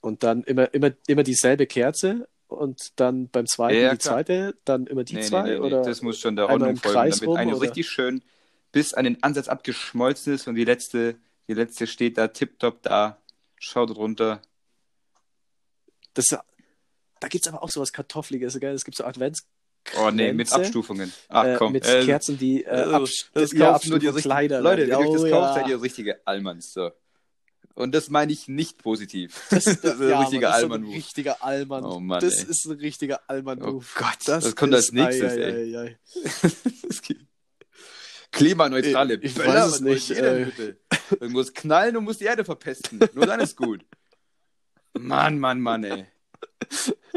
[0.01, 4.87] und dann immer, immer, immer dieselbe Kerze und dann beim zweiten Ja, die zweite, dann
[4.87, 5.81] immer die Nee, zwei, nee, nee, oder?
[5.83, 7.61] das muss schon der Ordnung folgen, Kreis damit rum, eine oder?
[7.61, 8.21] richtig schön
[8.71, 11.15] bis an den Ansatz abgeschmolzen ist und die letzte,
[11.47, 13.17] die letzte steht da tipptopp da,
[13.57, 14.41] schaut runter.
[16.13, 18.73] Das, da gibt es aber auch sowas Kartoffeliges, gell?
[18.73, 19.43] Es gibt so Advents
[19.97, 21.11] Oh nee, mit Abstufungen.
[21.29, 21.71] Ach äh, komm.
[21.73, 24.83] mit äh, Kerzen, die äh, äh, absch- das ja, kaufen nur die richtigen Kleider Leute,
[24.83, 25.53] wenn ihr das Oh, kauft, ja.
[25.55, 26.71] seid ihr richtige Allmanns.
[26.73, 26.91] So.
[27.73, 29.47] Und das meine ich nicht positiv.
[29.49, 30.95] Das, Das ist ein ja, richtiger Mann, das ist so ein Allmann-Move.
[30.95, 31.85] richtiger Allmann.
[31.85, 32.49] Oh Mann, das ey.
[32.51, 33.77] ist ein richtiger Allmann-Move.
[33.77, 35.97] Oh Gott, das kommt als nächstes, ei, ey.
[36.87, 37.17] Das geht.
[38.31, 40.51] Klimaneutrale Ich- ich Böller, weiß es nicht, denn
[41.19, 41.27] äh.
[41.27, 42.99] musst knallen und musst die Erde verpesten.
[43.13, 43.83] Nur dann ist gut.
[44.93, 46.05] Mann, Mann, Mann, ey.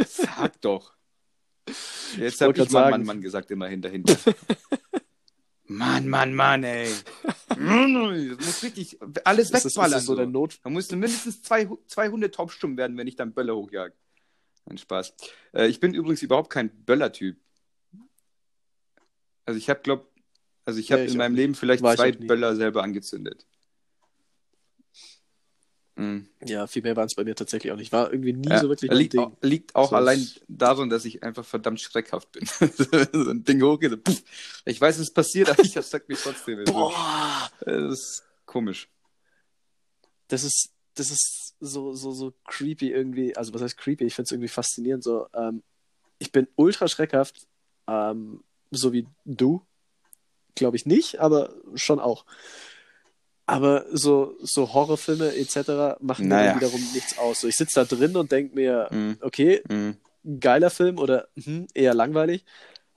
[0.07, 0.95] Sag doch.
[2.17, 2.91] Jetzt habe ich grad mal sagen.
[2.91, 4.17] Mann, Mann gesagt, immer hinter, hinter.
[5.67, 6.93] Mann, Mann, Mann, ey.
[7.49, 9.93] Das muss richtig alles Das ist, ist wegballern.
[9.93, 10.27] das so der.
[10.27, 10.59] Not.
[10.63, 13.93] Da musst du mindestens zwei, zwei Hunde taubstumm werden, wenn ich dann Böller hochjag.
[14.67, 15.15] Ein Spaß.
[15.53, 17.37] Äh, ich bin übrigens überhaupt kein Böller-Typ.
[19.47, 20.11] Also ich habe, glaub,
[20.65, 21.35] also ich habe ich in meinem.
[21.35, 22.13] Leben vielleicht ich zwei.
[22.13, 23.47] Böller selber angezündet.
[25.97, 26.29] Mhm.
[26.45, 27.93] Ja, viel mehr waren es bei mir tatsächlich auch nicht.
[27.93, 29.23] War irgendwie nie Ja, so wirklich mein liegt, Ding.
[29.23, 32.47] auch, liegt auch So allein daran, dass ich einfach verdammt schreckhaft bin.
[33.17, 33.91] so ein Ding hochgeht.
[33.91, 34.23] so, puff.
[34.65, 36.59] Ich weiß, es passiert, aber ich erschreckt mich trotzdem.
[36.59, 38.89] Also, Boah, Das ist komisch.
[40.29, 43.37] das ist, das ist so, so, so creepy irgendwie.
[43.37, 44.05] Also was heißt creepy?
[44.05, 45.05] Ich finde es irgendwie faszinierend.
[45.05, 45.63] So, ähm,
[46.19, 47.47] ich bin ultra schreckhaft,
[47.87, 49.65] ähm, so wie du.
[50.57, 52.25] Glaube ich nicht, aber schon auch.
[53.47, 55.97] Aber so, so Horrorfilme etc.
[56.01, 56.53] machen mir Naja.
[56.53, 57.41] dann wiederum nichts aus.
[57.41, 59.19] So, ich sitze da drin und denke mir, Mhm.
[59.21, 59.97] okay, Mhm.
[60.41, 62.45] geiler Film oder hm, eher langweilig.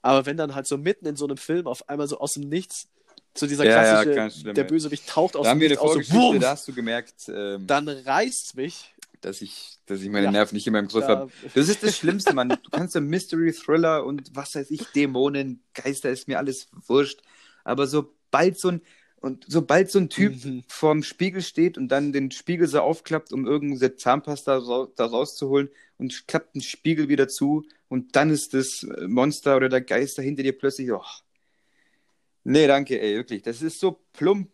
[0.00, 2.48] Aber wenn dann halt so mitten in so einem Film auf einmal so aus dem
[2.48, 2.88] Nichts,
[3.36, 4.68] so dieser Ja, ja, klassische, schlimm, der ja.
[4.70, 8.54] Bösewicht taucht aus dem Nichts aus, so wumm, da hast du gemerkt, ähm, dann reißt's
[8.54, 8.94] mich.
[9.20, 10.30] dass ich, dass ich meine Ja.
[10.30, 11.32] Nerven nicht in meinem Griff Da, habe.
[11.52, 12.48] Das ist das Schlimmste, Mann.
[12.50, 17.20] Du kannst so Mystery Thriller und was weiß ich, Dämonen, Geister, ist mir alles wurscht.
[17.64, 18.80] Aber sobald so ein,
[19.20, 20.64] und sobald so ein Typ Mhm.
[20.68, 25.70] vorm Spiegel steht und dann den Spiegel so aufklappt, um irgendeine Zahnpasta ra da rauszuholen
[25.98, 30.42] und klappt den Spiegel wieder zu und dann ist das Monster oder der Geister hinter
[30.42, 31.02] dir plötzlich, oh.
[32.44, 33.42] Nee, danke, ey, wirklich.
[33.42, 34.50] Das ist so plump.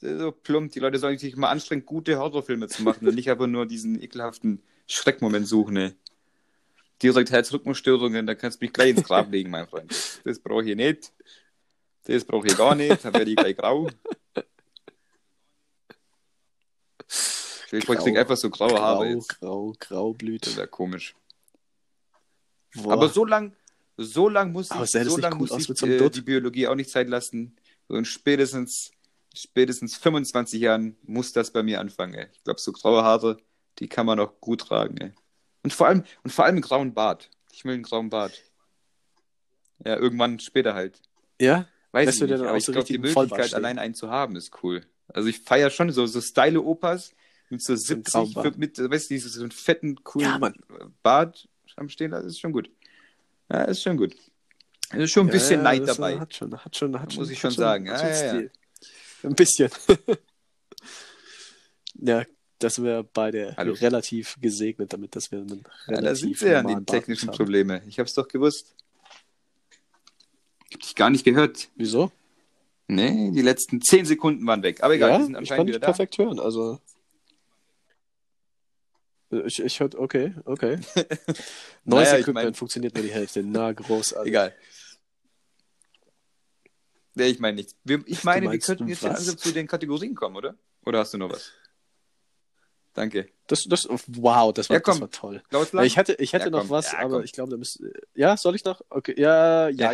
[0.00, 0.72] Das ist so plump.
[0.72, 4.00] Die Leute sollen sich mal anstrengen, gute Horrorfilme zu machen und nicht einfach nur diesen
[4.02, 5.92] ekelhaften Schreckmoment suchen, ey.
[7.02, 9.94] Direkt Herzrhythmusstörungen, da kannst du mich gleich ins Grab legen, mein Freund.
[10.24, 11.12] Das brauche ich nicht.
[12.08, 13.88] Das brauche ich gar nicht, dann werde ich gleich grau.
[17.70, 17.96] Ich Grau.
[17.96, 19.28] krieg einfach so graue Haare grau, jetzt.
[19.40, 20.48] grau, graublüte.
[20.48, 21.14] Das wäre komisch.
[22.74, 22.94] Boah.
[22.94, 23.54] Aber so lang,
[23.98, 27.56] so lang muss, ich, so lang muss ich äh, die Biologie auch nicht Zeit lassen.
[27.90, 28.90] In spätestens,
[29.34, 32.14] spätestens 25 Jahren muss das bei mir anfangen.
[32.14, 32.28] Ey.
[32.32, 33.36] Ich glaube, so graue Haare,
[33.80, 34.96] die kann man auch gut tragen.
[34.96, 35.12] Ey.
[35.62, 37.28] Und vor allem, und vor allem einen grauen Bart.
[37.52, 38.40] Ich will einen grauen Bart.
[39.84, 41.02] Ja, irgendwann später halt.
[41.38, 41.66] ja?
[41.92, 44.62] Weiß Lässt ich nicht, aber ich so glaube, die Möglichkeit, allein einen zu haben, ist
[44.62, 44.82] cool.
[45.08, 47.14] Also ich feiere schon so, so style Opas
[47.48, 48.58] mit so einem 70, grauen Bart.
[48.58, 50.52] mit, weißt du, so einen fetten, coolen Ja.
[51.02, 52.70] Bart am Stehen, das ist schon gut.
[53.50, 54.14] Ja, ist schon gut.
[54.90, 56.18] Es ist schon ein bisschen ja, Neid dabei.
[56.18, 57.86] Hat schon, hat schon, hat schon, Muss ich hat schon sagen.
[57.86, 58.48] Ja, schon ja, ja.
[59.22, 59.70] Ein bisschen.
[61.94, 62.24] ja,
[62.58, 63.74] das sind wir beide Hallo.
[63.74, 67.28] relativ gesegnet damit, dass wir einen Ja, relativ da sind sie ja, die normalen technischen
[67.28, 67.36] haben.
[67.36, 67.82] Probleme.
[67.86, 68.74] Ich hab's doch gewusst.
[70.68, 71.68] Ich hab dich gar nicht gehört.
[71.76, 72.10] Wieso?
[72.88, 74.82] Nee, die letzten 10 Sekunden waren weg.
[74.82, 75.86] Aber egal, ja, die sind ich anscheinend kann wieder dich da.
[75.86, 76.40] perfekt hören.
[76.40, 76.80] Also
[79.30, 80.78] ich, ich hörte, okay, okay.
[81.84, 83.42] Neues Naja, ich Equipment mein- funktioniert nur die Hälfte.
[83.42, 84.28] Na, großartig.
[84.30, 84.54] Egal.
[87.14, 87.74] Nee, ich meine nichts.
[87.84, 90.54] Wir, ich meine, wir könnten jetzt langsam zu den Kategorien kommen, oder?
[90.86, 91.52] Oder hast du noch was?
[92.94, 93.28] Danke.
[93.48, 95.42] Das, das, wow, das war, Ja, das war toll.
[95.72, 95.84] Lang?
[95.84, 97.92] Ich hätte, ich hätte Ja, noch was, Ja, aber ich glaube, da müsste.
[98.14, 98.80] Ja, soll ich noch?
[98.88, 99.92] Okay, ja, Ja.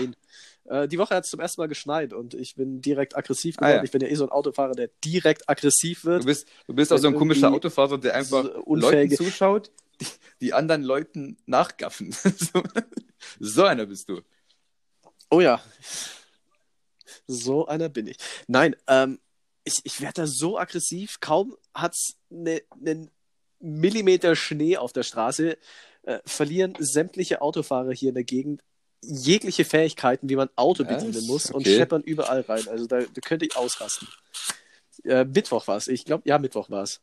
[0.66, 3.60] Äh, die Woche hat es zum ersten Mal geschneit und ich bin direkt aggressiv Ah,
[3.66, 3.76] geworden.
[3.78, 3.84] ja.
[3.84, 6.26] Ich bin ja eh so ein Autofahrer, der direkt aggressiv Du wird.
[6.26, 10.06] bist, du bist auch so ein komischer Autofahrer, der einfach Leuten zuschaut, die,
[10.40, 12.12] die anderen Leuten nachgaffen.
[12.12, 12.62] so,
[13.40, 14.20] so einer bist du.
[15.30, 15.60] Oh ja.
[17.26, 18.16] So einer bin ich.
[18.46, 19.18] Nein, ähm,
[19.64, 21.20] ich, ich werde da so aggressiv.
[21.20, 23.10] Kaum hat es einen ne
[23.60, 25.56] Millimeter Schnee auf der Straße,
[26.02, 28.62] äh, verlieren sämtliche Autofahrer hier in der Gegend
[29.08, 31.76] jegliche Fähigkeiten, wie man Auto bedienen muss und Okay.
[31.76, 32.66] scheppern überall rein.
[32.68, 34.08] Also da, da könnte ich ausrasten.
[35.04, 35.88] Äh, Mittwoch war es.
[35.88, 37.00] Ich glaube, ja, Mittwoch war es.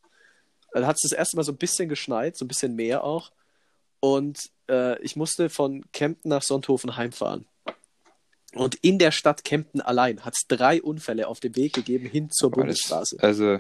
[0.74, 3.32] Da hat es das erste Mal so ein bisschen geschneit, so ein bisschen mehr auch.
[4.00, 4.40] Und
[4.70, 7.46] äh, ich musste von Kempten nach Sonthofen heimfahren.
[8.54, 12.30] Und in der Stadt Kempten allein hat es drei Unfälle auf dem Weg gegeben hin
[12.32, 13.18] zur Boah, das- Bundesstraße.
[13.22, 13.60] Also,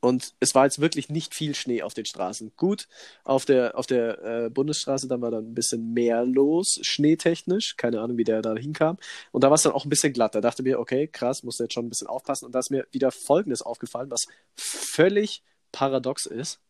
[0.00, 2.52] Und es war jetzt wirklich nicht viel Schnee auf den Straßen.
[2.56, 2.86] Gut,
[3.24, 7.76] auf der, auf der äh, Bundesstraße, dann war dann ein bisschen mehr los, schneetechnisch.
[7.76, 8.98] Keine Ahnung, wie der da hinkam.
[9.32, 10.36] Und da war es dann auch ein bisschen glatt.
[10.36, 12.46] Da dachte mir, okay, krass, musst du jetzt schon ein bisschen aufpassen.
[12.46, 15.42] Und da ist mir wieder Folgendes aufgefallen, was völlig
[15.72, 16.60] paradox ist.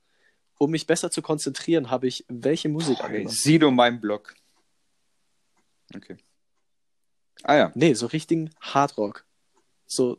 [0.58, 3.34] Um mich besser zu konzentrieren, habe ich welche Musik angemacht?
[3.34, 4.34] Sido mein Blog.
[5.94, 6.16] Okay.
[7.42, 7.72] Ah ja.
[7.74, 9.24] Nee, so richtigen Hardrock.
[9.86, 10.18] So,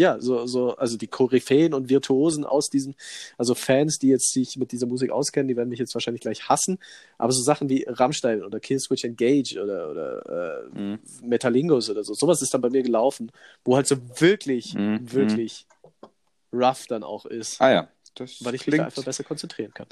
[0.00, 2.94] ja, so, so, also die Koryphäen und Virtuosen aus diesem,
[3.36, 6.48] also Fans, die jetzt sich mit dieser Musik auskennen, die werden mich jetzt wahrscheinlich gleich
[6.48, 6.78] hassen,
[7.18, 10.98] aber so Sachen wie Rammstein oder Killswitch Engage oder, oder äh, Mhm.
[11.22, 13.30] Metalingos oder so, sowas ist dann bei mir gelaufen,
[13.64, 15.12] wo halt so wirklich, Mhm.
[15.12, 15.66] wirklich
[16.52, 17.88] rough dann auch ist, Ah ja.
[18.14, 19.86] Das weil ich mich da klingt, einfach besser konzentrieren kann.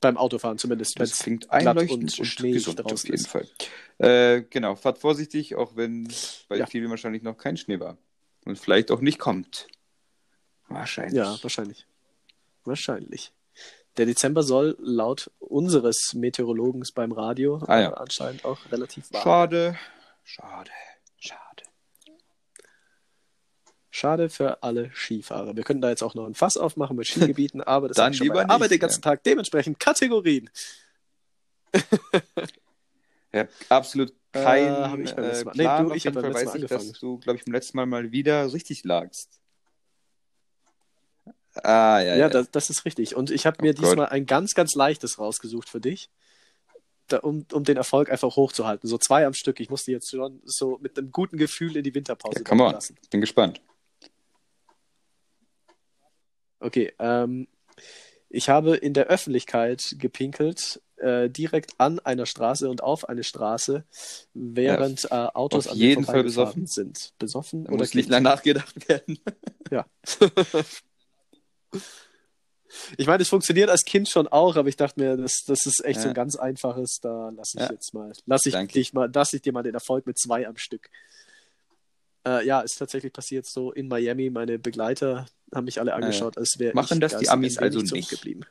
[0.00, 3.26] Beim Autofahren zumindest, das klingt einleuchtend und und, schneeig gesund auf jeden ist.
[3.28, 3.48] Fall.
[3.98, 6.08] Äh, genau, fahrt vorsichtig, auch wenn
[6.48, 6.66] bei Ja.
[6.66, 7.96] vielen wahrscheinlich noch kein Schnee war.
[8.44, 9.68] Und vielleicht auch nicht kommt.
[10.68, 11.14] Wahrscheinlich.
[11.14, 11.86] Ja, wahrscheinlich.
[12.64, 13.32] Wahrscheinlich.
[13.98, 17.92] Der Dezember soll laut unseres Meteorologen beim Radio Ah, ja.
[17.92, 19.22] anscheinend auch relativ warm.
[19.22, 19.78] Schade.
[20.24, 20.70] Schade.
[21.18, 21.62] Schade.
[23.90, 25.54] Schade für alle Skifahrer.
[25.54, 28.18] Wir können da jetzt auch noch ein Fass aufmachen mit Skigebieten, aber das Dann ich
[28.18, 29.10] schon lieber bei der Arbeit nicht, den ganzen ja.
[29.10, 29.22] Tag.
[29.24, 30.50] Dementsprechend Kategorien.
[33.34, 35.88] Ja, absolut kein Äh, hab ich beim äh, letzten Mal- Nee, Plan.
[35.88, 37.86] du, ich jeden hab beim letzten Mal ich, dass du, glaube ich, beim letzten Mal
[37.86, 39.38] mal wieder richtig lagst.
[41.54, 42.28] Ah, ja, Ja, ja.
[42.28, 43.14] Das, das ist richtig.
[43.14, 43.84] Und ich habe Oh mir Gott.
[43.84, 46.08] diesmal ein ganz, ganz leichtes rausgesucht für dich.
[47.08, 48.88] Da, um, um den Erfolg einfach hochzuhalten.
[48.88, 49.60] So zwei am Stück.
[49.60, 52.72] Ich musste jetzt schon so mit einem guten Gefühl in die Winterpause ja, come on.
[52.72, 52.96] lassen.
[53.10, 53.60] Bin gespannt.
[56.60, 57.48] Okay, ähm,
[58.30, 63.84] ich habe in der Öffentlichkeit gepinkelt, äh, direkt an einer Straße und auf eine Straße,
[64.34, 66.66] während äh, Autos auf an jeden Fall besoffen?
[66.66, 67.12] sind.
[67.18, 69.18] Besoffen Da oder muss nicht lang nachgedacht werden.
[69.70, 69.86] Ja.
[72.96, 75.84] ich meine, es funktioniert als Kind schon auch, aber ich dachte mir, das, das ist
[75.84, 76.12] echt so Ja.
[76.12, 77.72] ein ganz einfaches, da lasse ich Ja.
[77.72, 78.72] jetzt mal, lasse ich Danke.
[78.74, 80.88] dich mal, lasse ich dir mal den Erfolg mit zwei am Stück.
[82.26, 84.30] Äh, ja, ist tatsächlich passiert so in Miami.
[84.30, 87.88] Meine Begleiter haben mich alle angeschaut, als wäre Machen ich das die Amis also nicht?
[87.88, 88.44] zurückgeblieben.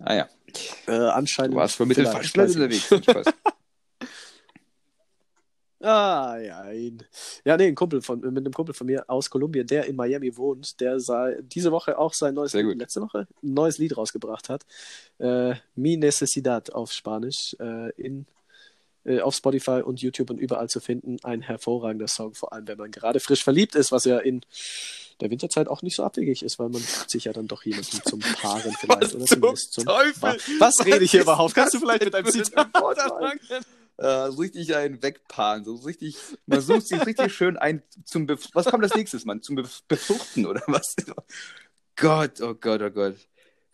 [0.00, 0.28] Ah ja.
[0.86, 1.54] Äh, anscheinend.
[1.54, 2.92] Du warst ich nicht.
[2.92, 3.32] unterwegs.
[5.80, 6.60] Ah, ja.
[6.62, 7.02] ein-
[7.44, 10.34] Ja, nee, ein Kumpel von, mit einem Kumpel von mir aus Kolumbien, der in Miami
[10.36, 14.48] wohnt, der sei, diese Woche auch sein neues Lied, letzte Woche, ein neues Lied rausgebracht
[14.48, 14.62] hat.
[15.18, 18.24] Äh, Mi Necesidad auf Spanisch, äh, in,
[19.04, 21.18] äh, auf Spotify und YouTube und überall zu finden.
[21.22, 24.40] Ein hervorragender Song, vor allem wenn man gerade frisch verliebt ist, was ja in
[25.20, 28.00] der Winterzeit auch nicht so abwegig ist, weil man sucht sich ja dann doch jemanden
[28.04, 29.02] zum Paaren vielleicht.
[29.02, 30.20] Was oder zum zumindest zum Teufel?
[30.20, 31.54] Pa- Was rede ich hier überhaupt?
[31.54, 33.40] Kannst du vielleicht mit einem Zitat Wort anfangen?
[33.96, 38.48] Äh, so richtig einen wegpaaren, so richtig, man sucht sich richtig schön ein zum, Bef
[38.52, 39.40] was kommt als nächstes, Mann?
[39.40, 40.96] Zum Bef Befruchten oder was?
[41.96, 43.14] Gott, oh Gott, oh Gott.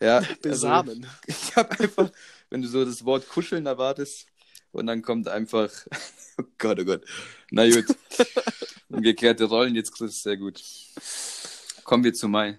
[0.02, 1.06] Ja, also, Besamen.
[1.26, 2.10] ich habe einfach,
[2.50, 4.26] wenn du so das Wort kuscheln erwartest
[4.72, 5.70] und dann kommt einfach,
[6.38, 7.04] oh Gott, oh Gott.
[7.50, 7.86] Na gut,
[8.88, 10.62] umgekehrte Rollen, jetzt es sehr gut.
[11.84, 12.58] Kommen wir zu Mai.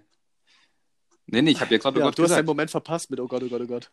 [1.28, 2.40] Nee, nee, ich habe ja gerade oh Ja, Gott du hast gesagt.
[2.40, 3.92] einen Moment verpasst mit Oh Gott, oh Gott, oh Gott.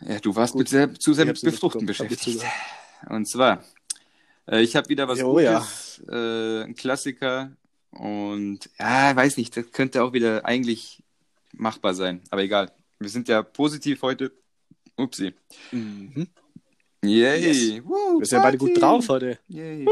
[0.00, 0.60] Ja, du warst Gut.
[0.60, 2.44] mit sehr, zu sehr mit Befruchten beschäftigt.
[3.08, 3.64] Und zwar,
[4.48, 7.52] äh, ich habe wieder was Jo, Gutes, äh, ein Klassiker.
[7.90, 11.02] Und ja, weiß nicht, das könnte auch wieder eigentlich
[11.52, 12.22] machbar sein.
[12.30, 12.72] Aber egal.
[12.98, 14.32] Wir sind ja positiv heute.
[14.96, 15.34] Upsi.
[15.70, 16.28] Mhm.
[17.04, 17.40] Yay.
[17.78, 17.84] Yes.
[17.84, 19.38] Woo, Wir sind ja beide gut drauf heute.
[19.48, 19.86] Yay.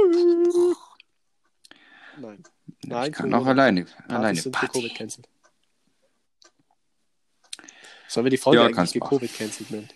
[2.18, 2.42] Nein.
[2.82, 3.38] ich Nein, kann Corona.
[3.38, 3.84] auch alleine.
[3.84, 4.88] Partys alleine sind für Party.
[4.96, 5.28] Covid.
[8.08, 9.00] Sollen wir die Folge Ja, eigentlich.
[9.02, 9.88] Covid cancelled nennen?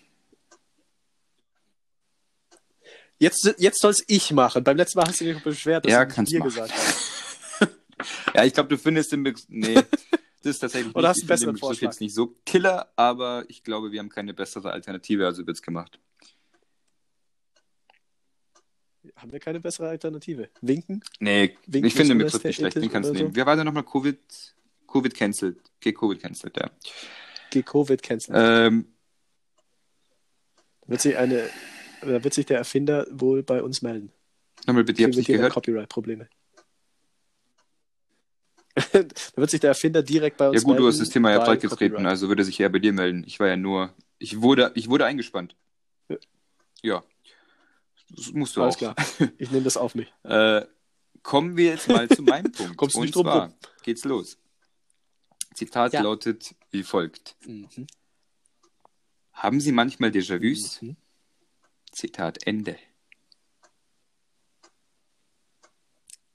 [3.17, 4.63] Jetzt, jetzt soll es ich machen.
[4.63, 6.25] Beim letzten Mal hast du dich beschwert, dass Ja, du machen.
[6.43, 7.69] gesagt hast.
[8.35, 9.45] ja, ich glaube, du findest den Begriff.
[9.47, 9.75] Nee,
[10.43, 11.91] das ist tatsächlich Oder nicht, hast einen besseren ich Vorschlag?
[11.91, 15.97] jetzt nicht so killer, aber ich glaube, wir haben keine bessere Alternative, also wird's gemacht.
[19.15, 20.49] Haben wir keine bessere Alternative?
[20.61, 21.03] Winken?
[21.19, 23.31] Nee, Winken ich finde Begriff nicht schlecht, den kannst du oder nehmen.
[23.31, 23.35] so?
[23.35, 24.17] Wer war denn nochmal Covid?
[24.87, 25.57] Covid cancelled.
[25.79, 26.69] Okay, Covid cancelled, ja.
[27.51, 28.35] G-Covid canceln.
[28.37, 28.85] Ähm,
[30.87, 31.49] Wird sich eine,
[32.01, 34.11] da wird sich der Erfinder wohl bei uns melden.
[34.65, 35.53] nochmal bitte, ich hab's nicht gehört.
[35.53, 36.27] Copyright-Probleme.
[38.91, 39.03] da
[39.35, 40.83] wird sich der Erfinder direkt bei uns Ja gut, melden.
[40.83, 43.23] du hast das Thema ja breit getreten, also würde sich eher bei dir melden.
[43.25, 45.55] Ich war ja nur, ich wurde, ich wurde eingespannt.
[46.09, 46.17] Ja.
[46.83, 47.03] Ja.
[48.09, 48.79] Das musst du Alles auch.
[48.79, 48.95] klar.
[49.37, 50.11] Ich nehme das auf mich.
[50.23, 50.65] Äh,
[51.23, 52.77] kommen wir jetzt mal zu meinem Punkt.
[52.77, 53.53] Kommst du Und nicht drum zwar rum.
[53.83, 54.37] geht's los.
[55.55, 56.01] Zitat Ja.
[56.01, 57.35] lautet wie folgt.
[57.45, 57.87] Mhm.
[59.33, 60.81] Haben Sie manchmal Déjà-vus?
[60.81, 60.95] Mhm.
[61.91, 62.77] Zitat Ende.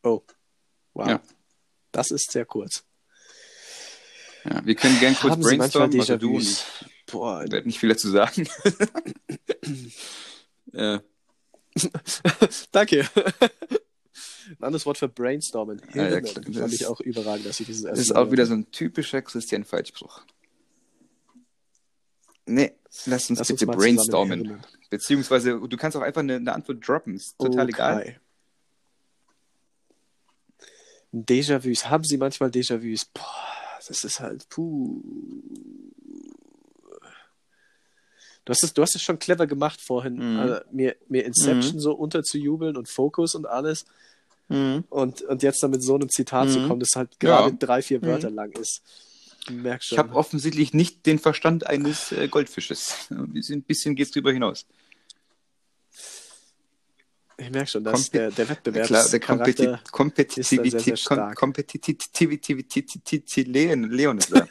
[0.03, 0.23] Oh.
[0.95, 1.09] Wow.
[1.09, 1.23] Ja.
[1.93, 2.85] Das ist sehr kurz.
[4.45, 6.85] Ja, wir können gern kurz Haben brainstormen, also du und Déjà-vus?
[7.11, 8.49] Boah, ich werde nicht viel dazu sagen.
[10.73, 10.99] äh,
[12.73, 13.09] danke.
[14.59, 15.81] Ein anderes Wort für brainstormen.
[15.95, 16.43] Ja, ja, klar.
[16.43, 19.23] Fand Das ich auch überragend, dass ich dieses das ist auch wieder so ein typischer
[19.23, 20.23] Christian Falschspruch.
[22.47, 22.73] Nee,
[23.07, 24.61] lass uns Lass uns bitte mal brainstormen.
[24.89, 27.14] Beziehungsweise, du kannst auch einfach eine, eine Antwort droppen.
[27.14, 27.73] Ist total Okay.
[27.75, 28.21] egal.
[31.12, 31.89] Déjà-vus.
[31.89, 33.05] Haben Sie manchmal Déjà-vus?
[33.07, 35.01] Boah, das ist halt, puh.
[38.51, 40.40] Du hast es, du hast es schon clever gemacht vorhin, Mhm.
[40.40, 43.84] also mir, mir Inception so unterzujubeln und Focus und alles.
[44.48, 46.66] Und, und jetzt dann mit so einem Zitat zu Mhm.
[46.66, 47.57] kommen, das halt gerade Ja.
[47.57, 48.07] drei, vier Mhm.
[48.07, 48.82] Wörter lang ist.
[49.44, 49.94] Ich merk schon.
[49.94, 53.07] Ich habe offensichtlich nicht den Verstand eines äh, Goldfisches.
[53.11, 54.66] Ein bisschen, bisschen geht's drüber hinaus.
[57.38, 61.05] ich merk schon, dass der, der Wettbewerb Klar, der Kompeti Kompetitivität.
[61.36, 64.44] Kompetitivität, Leon, Leon ist da.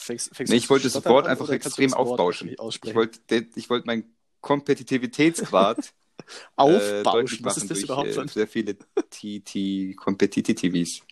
[0.00, 2.50] Fängst, fängst Nee, ich wollte an einfach extrem aufbauschen.
[2.50, 5.78] Ich wollte, ich wollte meinen Kompetitivitätsgrad
[6.18, 11.02] äh, Aufbauschen, deutlich was ist das durch überhaupt äh, sehr viele TT Competitivities.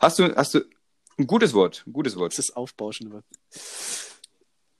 [0.00, 0.60] Hast du, hast du
[1.18, 2.32] ein gutes Wort, ein gutes Wort.
[2.32, 3.22] Das ist Aufbauschen.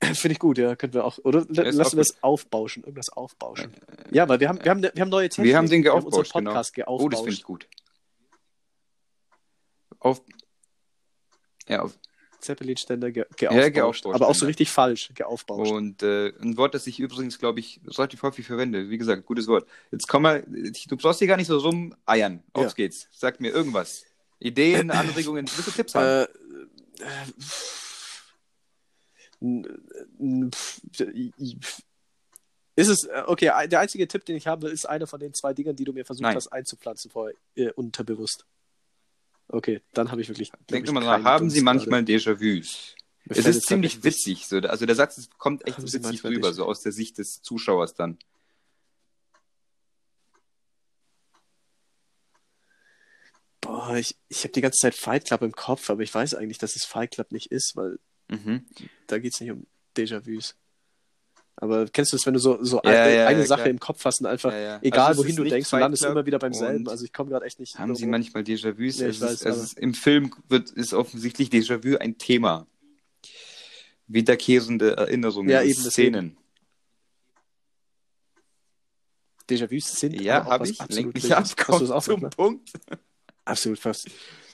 [0.14, 0.76] Finde ich gut, ja.
[0.76, 1.18] Können wir auch.
[1.18, 2.85] Oder Ja, lassen wir es aufbauschen.
[2.85, 3.72] Irgendwas aufbauschen.
[4.11, 5.49] Ja, weil wir haben, wir haben, wir haben neue Technik.
[5.49, 6.51] Wir haben den wir haben unseren geaufbauscht, genau.
[6.53, 7.68] Podcast Oh, das finde ich geaufbauscht.
[7.68, 7.68] gut.
[9.99, 10.22] Auf,
[11.68, 11.99] ja, auf,
[12.41, 13.74] Zeppelin-Ständer ge Ja, geaufbauscht.
[13.74, 14.49] geaufbauscht, Aber auch so Ständer.
[14.51, 15.72] richtig falsch geaufbauscht.
[15.72, 18.89] Und äh, ein Wort, das ich übrigens, glaube ich, relativ häufig verwende.
[18.91, 19.68] Wie gesagt, gutes Wort.
[19.91, 22.43] Jetzt komm mal, du brauchst hier gar nicht so rumeiern.
[22.53, 22.72] Auf Ja.
[22.74, 23.09] geht's.
[23.12, 24.05] Sag mir irgendwas.
[24.39, 26.05] Ideen, Anregungen, willst du Tipps haben?
[26.07, 26.22] Äh,
[27.03, 27.28] äh,
[32.76, 35.74] ist es, okay, der einzige Tipp, den ich habe, ist einer von den zwei Dingern,
[35.74, 36.36] die du mir versucht Nein.
[36.36, 38.45] hast einzupflanzen vorher, äh, unterbewusst.
[39.49, 40.51] Okay, dann habe ich wirklich.
[40.51, 42.94] Denk wirklich immer keinen nach, haben Sie manchmal Déjà-vus?
[43.30, 44.46] Es ist ziemlich witzig.
[44.46, 48.18] So, also der Satz kommt echt witzig rüber, so aus der Sicht des Zuschauers dann.
[53.61, 56.59] Boah, ich, ich habe die ganze Zeit Fight Club im Kopf, aber ich weiß eigentlich,
[56.59, 57.99] dass es Fight Club nicht ist, weil
[58.30, 58.66] Mhm.
[59.07, 60.55] da geht es nicht um Déjà-vus.
[61.61, 63.70] Aber kennst du es, wenn du so, so Ja, eine, ja, eine ja, Sache klar.
[63.70, 64.78] im Kopf hast und einfach, ja.
[64.80, 66.88] egal Also wohin du denkst, du landest immer wieder beim selben.
[66.88, 67.76] Also ich komme gerade echt nicht.
[67.78, 69.00] Haben Sie manchmal Déjà-vus?
[69.00, 72.66] Nee, ist, Im Film wird, ist offensichtlich Déjà-vu ein Thema.
[74.06, 75.74] Wiederkehrende Erinnerungen, Ja, eben.
[75.82, 76.36] Szenen.
[79.50, 80.78] Déjà-vus sind Ja, habe ich.
[80.88, 81.90] Lenk mich ab, komm zum
[82.20, 82.30] manchmal?
[82.30, 82.70] Punkt.
[83.44, 84.09] Absolut fast.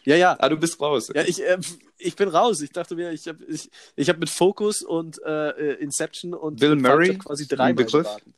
[0.05, 0.37] Ja, ja.
[0.39, 1.11] Ah, du bist raus.
[1.15, 1.59] Ja, ich, äh,
[2.05, 2.61] ich bin raus.
[2.61, 6.77] Ich dachte mir, ich habe ich, ich hab mit Focus und äh, Inception und Bill
[6.77, 8.05] Murray, quasi dreimal Begriff?
[8.05, 8.35] geraten.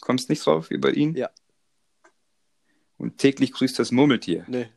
[0.00, 1.14] Kommst nicht drauf über ihn?
[1.14, 1.30] Ja.
[2.96, 4.44] Und täglich grüßt das Murmeltier.
[4.48, 4.70] Nee.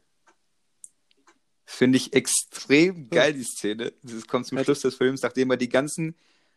[1.65, 3.93] Finde ich extrem geil, die Szene.
[4.03, 6.15] Das kommt zum Schluss des Films, nachdem er die ganzen,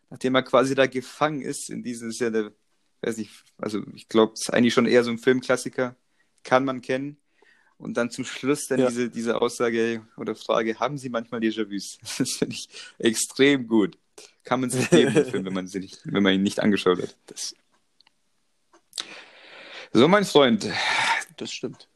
[0.09, 2.53] nachdem er quasi da gefangen ist in dieses, ja, der,
[3.01, 5.95] weiß nicht, also ich glaube, es ist eigentlich schon eher so ein Filmklassiker,
[6.43, 7.17] kann man kennen.
[7.77, 8.89] Und dann zum Schluss dann Ja.
[8.89, 11.99] diese, diese Aussage oder Frage, haben Sie manchmal Déjà-vus?
[12.17, 12.67] Das finde ich
[12.97, 13.97] extrem gut.
[14.43, 17.15] Kann man sich geben, Film, wenn man, sie nicht, wenn man ihn nicht angeschaut hat.
[17.27, 17.53] Das,
[19.93, 20.67] So, mein Freund.
[21.37, 21.87] das stimmt.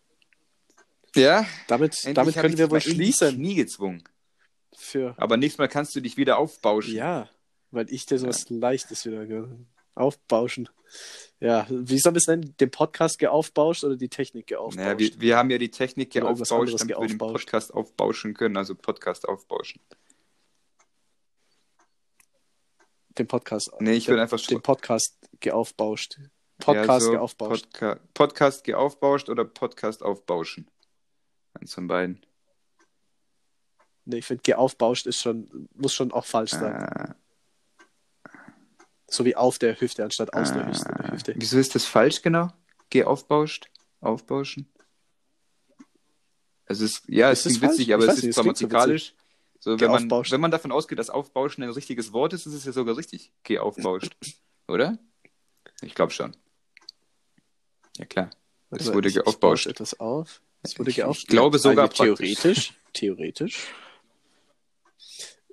[1.15, 3.36] Ja, Damit, endlich damit können wir wohl schließen.
[3.36, 4.03] Knie gezwungen.
[4.77, 6.93] Für, Aber nächstes Mal kannst du dich wieder aufbauschen.
[6.95, 7.29] ja,
[7.71, 9.47] weil ich dir sowas Leichtes wieder ge-
[10.02, 10.70] aufbauschen.
[11.39, 12.56] Ja, wie soll man es nennen?
[12.60, 14.78] Den Podcast geaufbauscht oder die Technik geaufbauscht?
[14.78, 17.18] Naja, wir, wir haben ja die Technik hier Oder irgendwas aufbauscht, anderes damit wir den
[17.18, 17.45] geaufbauscht.
[17.45, 19.82] Podcast aufbauschen können, also Podcast aufbauschen.
[23.18, 23.72] den Podcast.
[23.80, 24.62] Nee, ich den, will einfach den.
[24.62, 26.20] Podcast geaufbauscht.
[26.60, 27.66] Podcast ja, so geaufbauscht.
[27.72, 30.70] Podca Podcast geaufbauscht oder Podcast aufbauschen?
[31.54, 32.26] Eins von beiden.
[34.06, 36.74] Nee, ich finde, geaufbauscht ist schon, muss schon auch falsch sein.
[36.74, 37.14] Äh,
[39.12, 41.12] So wie auf der Hüfte anstatt aus der äh, Hüfte.
[41.12, 41.34] Hüfte.
[41.36, 42.47] wieso ist das falsch genau?
[42.89, 43.70] Geaufbauscht?
[43.99, 44.68] Aufbauschen?
[46.66, 48.41] Also es, ja, es Ist das klingt witzig, aber Ich es nicht, ist es so
[48.43, 49.14] grammatikalisch.
[49.59, 52.66] So, wenn, man, wenn man davon ausgeht, dass Aufbauschen ein richtiges Wort ist, ist es
[52.66, 53.32] ja sogar richtig.
[53.43, 54.16] Geaufbauscht.
[54.68, 54.97] Oder?
[55.82, 56.36] Ich glaube schon.
[57.97, 58.30] Ja, klar.
[58.70, 59.66] Warte Es mal, wurde ich- ich geaufbauscht.
[59.66, 60.41] bausche etwas auf.
[60.64, 61.24] Es wurde Ich- geaufbauscht.
[61.24, 62.74] ich glaube sogar Also theoretisch.
[62.93, 63.68] Theoretisch.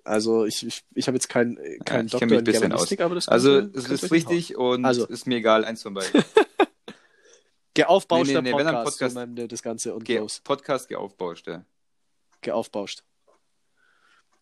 [0.09, 3.01] Also ich, ich, ich habe jetzt keinen Ja, keinen ich Doktor in ein bisschen Germanistik,
[3.01, 5.07] aber das Also, könnte- es ist richtig und Also.
[5.07, 6.25] ist mir egal, eins von beiden.
[7.75, 10.41] Geaufbauschter Nee, nee, nee, Podcast, Podcast- so wir das Ganze und Ge los.
[10.43, 11.65] Podcast geaufbauscht, ja.
[12.41, 13.03] Geaufbauscht.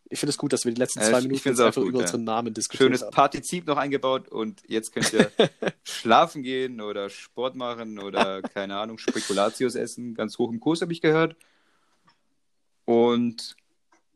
[0.09, 1.99] Ich finde es gut, dass wir die letzten Ja, zwei ich Minuten einfach gut, über
[1.99, 2.05] ja.
[2.05, 3.11] unseren Namen diskutiert Schönes haben.
[3.11, 5.31] Partizip noch eingebaut und jetzt könnt ihr
[5.83, 10.15] schlafen gehen oder Sport machen oder, keine Ahnung, Spekulatius essen.
[10.15, 11.35] Ganz hoch im Kurs, habe ich gehört.
[12.85, 13.57] Und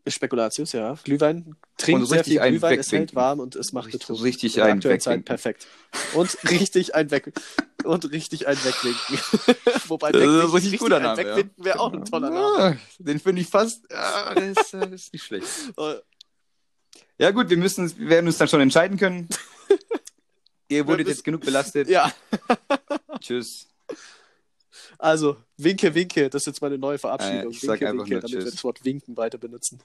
[0.06, 0.96] Spekulatius, ja.
[1.04, 1.56] Glühwein.
[1.76, 4.24] Trinkt sehr richtig viel Glühwein, es hält warm und es macht Richtig- betrunken.
[4.24, 5.24] richtig In der einen aktuellen Zeit wegwinken.
[5.26, 5.66] perfekt.
[6.14, 7.32] Und richtig ein Weg
[7.84, 9.18] und richtig ein Wegwinken.
[9.88, 11.28] Wobei Das ist ein Wegwinken, richtig guter ein Name, ja.
[11.36, 12.58] Wegwinken wäre auch ein toller Name.
[12.58, 13.90] Ah, den finde ich fast.
[13.92, 15.46] Ah, das, ist, das ist nicht schlecht.
[17.18, 19.28] Ja, gut, wir, müssen, wir werden uns dann schon entscheiden können.
[20.70, 21.86] Ihr wurdet jetzt genug belastet.
[21.90, 22.10] Ja,
[23.20, 23.66] Tschüss.
[25.00, 27.52] Also Winke, Winke, das ist jetzt meine neue Verabschiedung.
[27.52, 29.80] Äh, ich sag winke, einfach Winke, damit wir das Wort Winken weiter benutzen.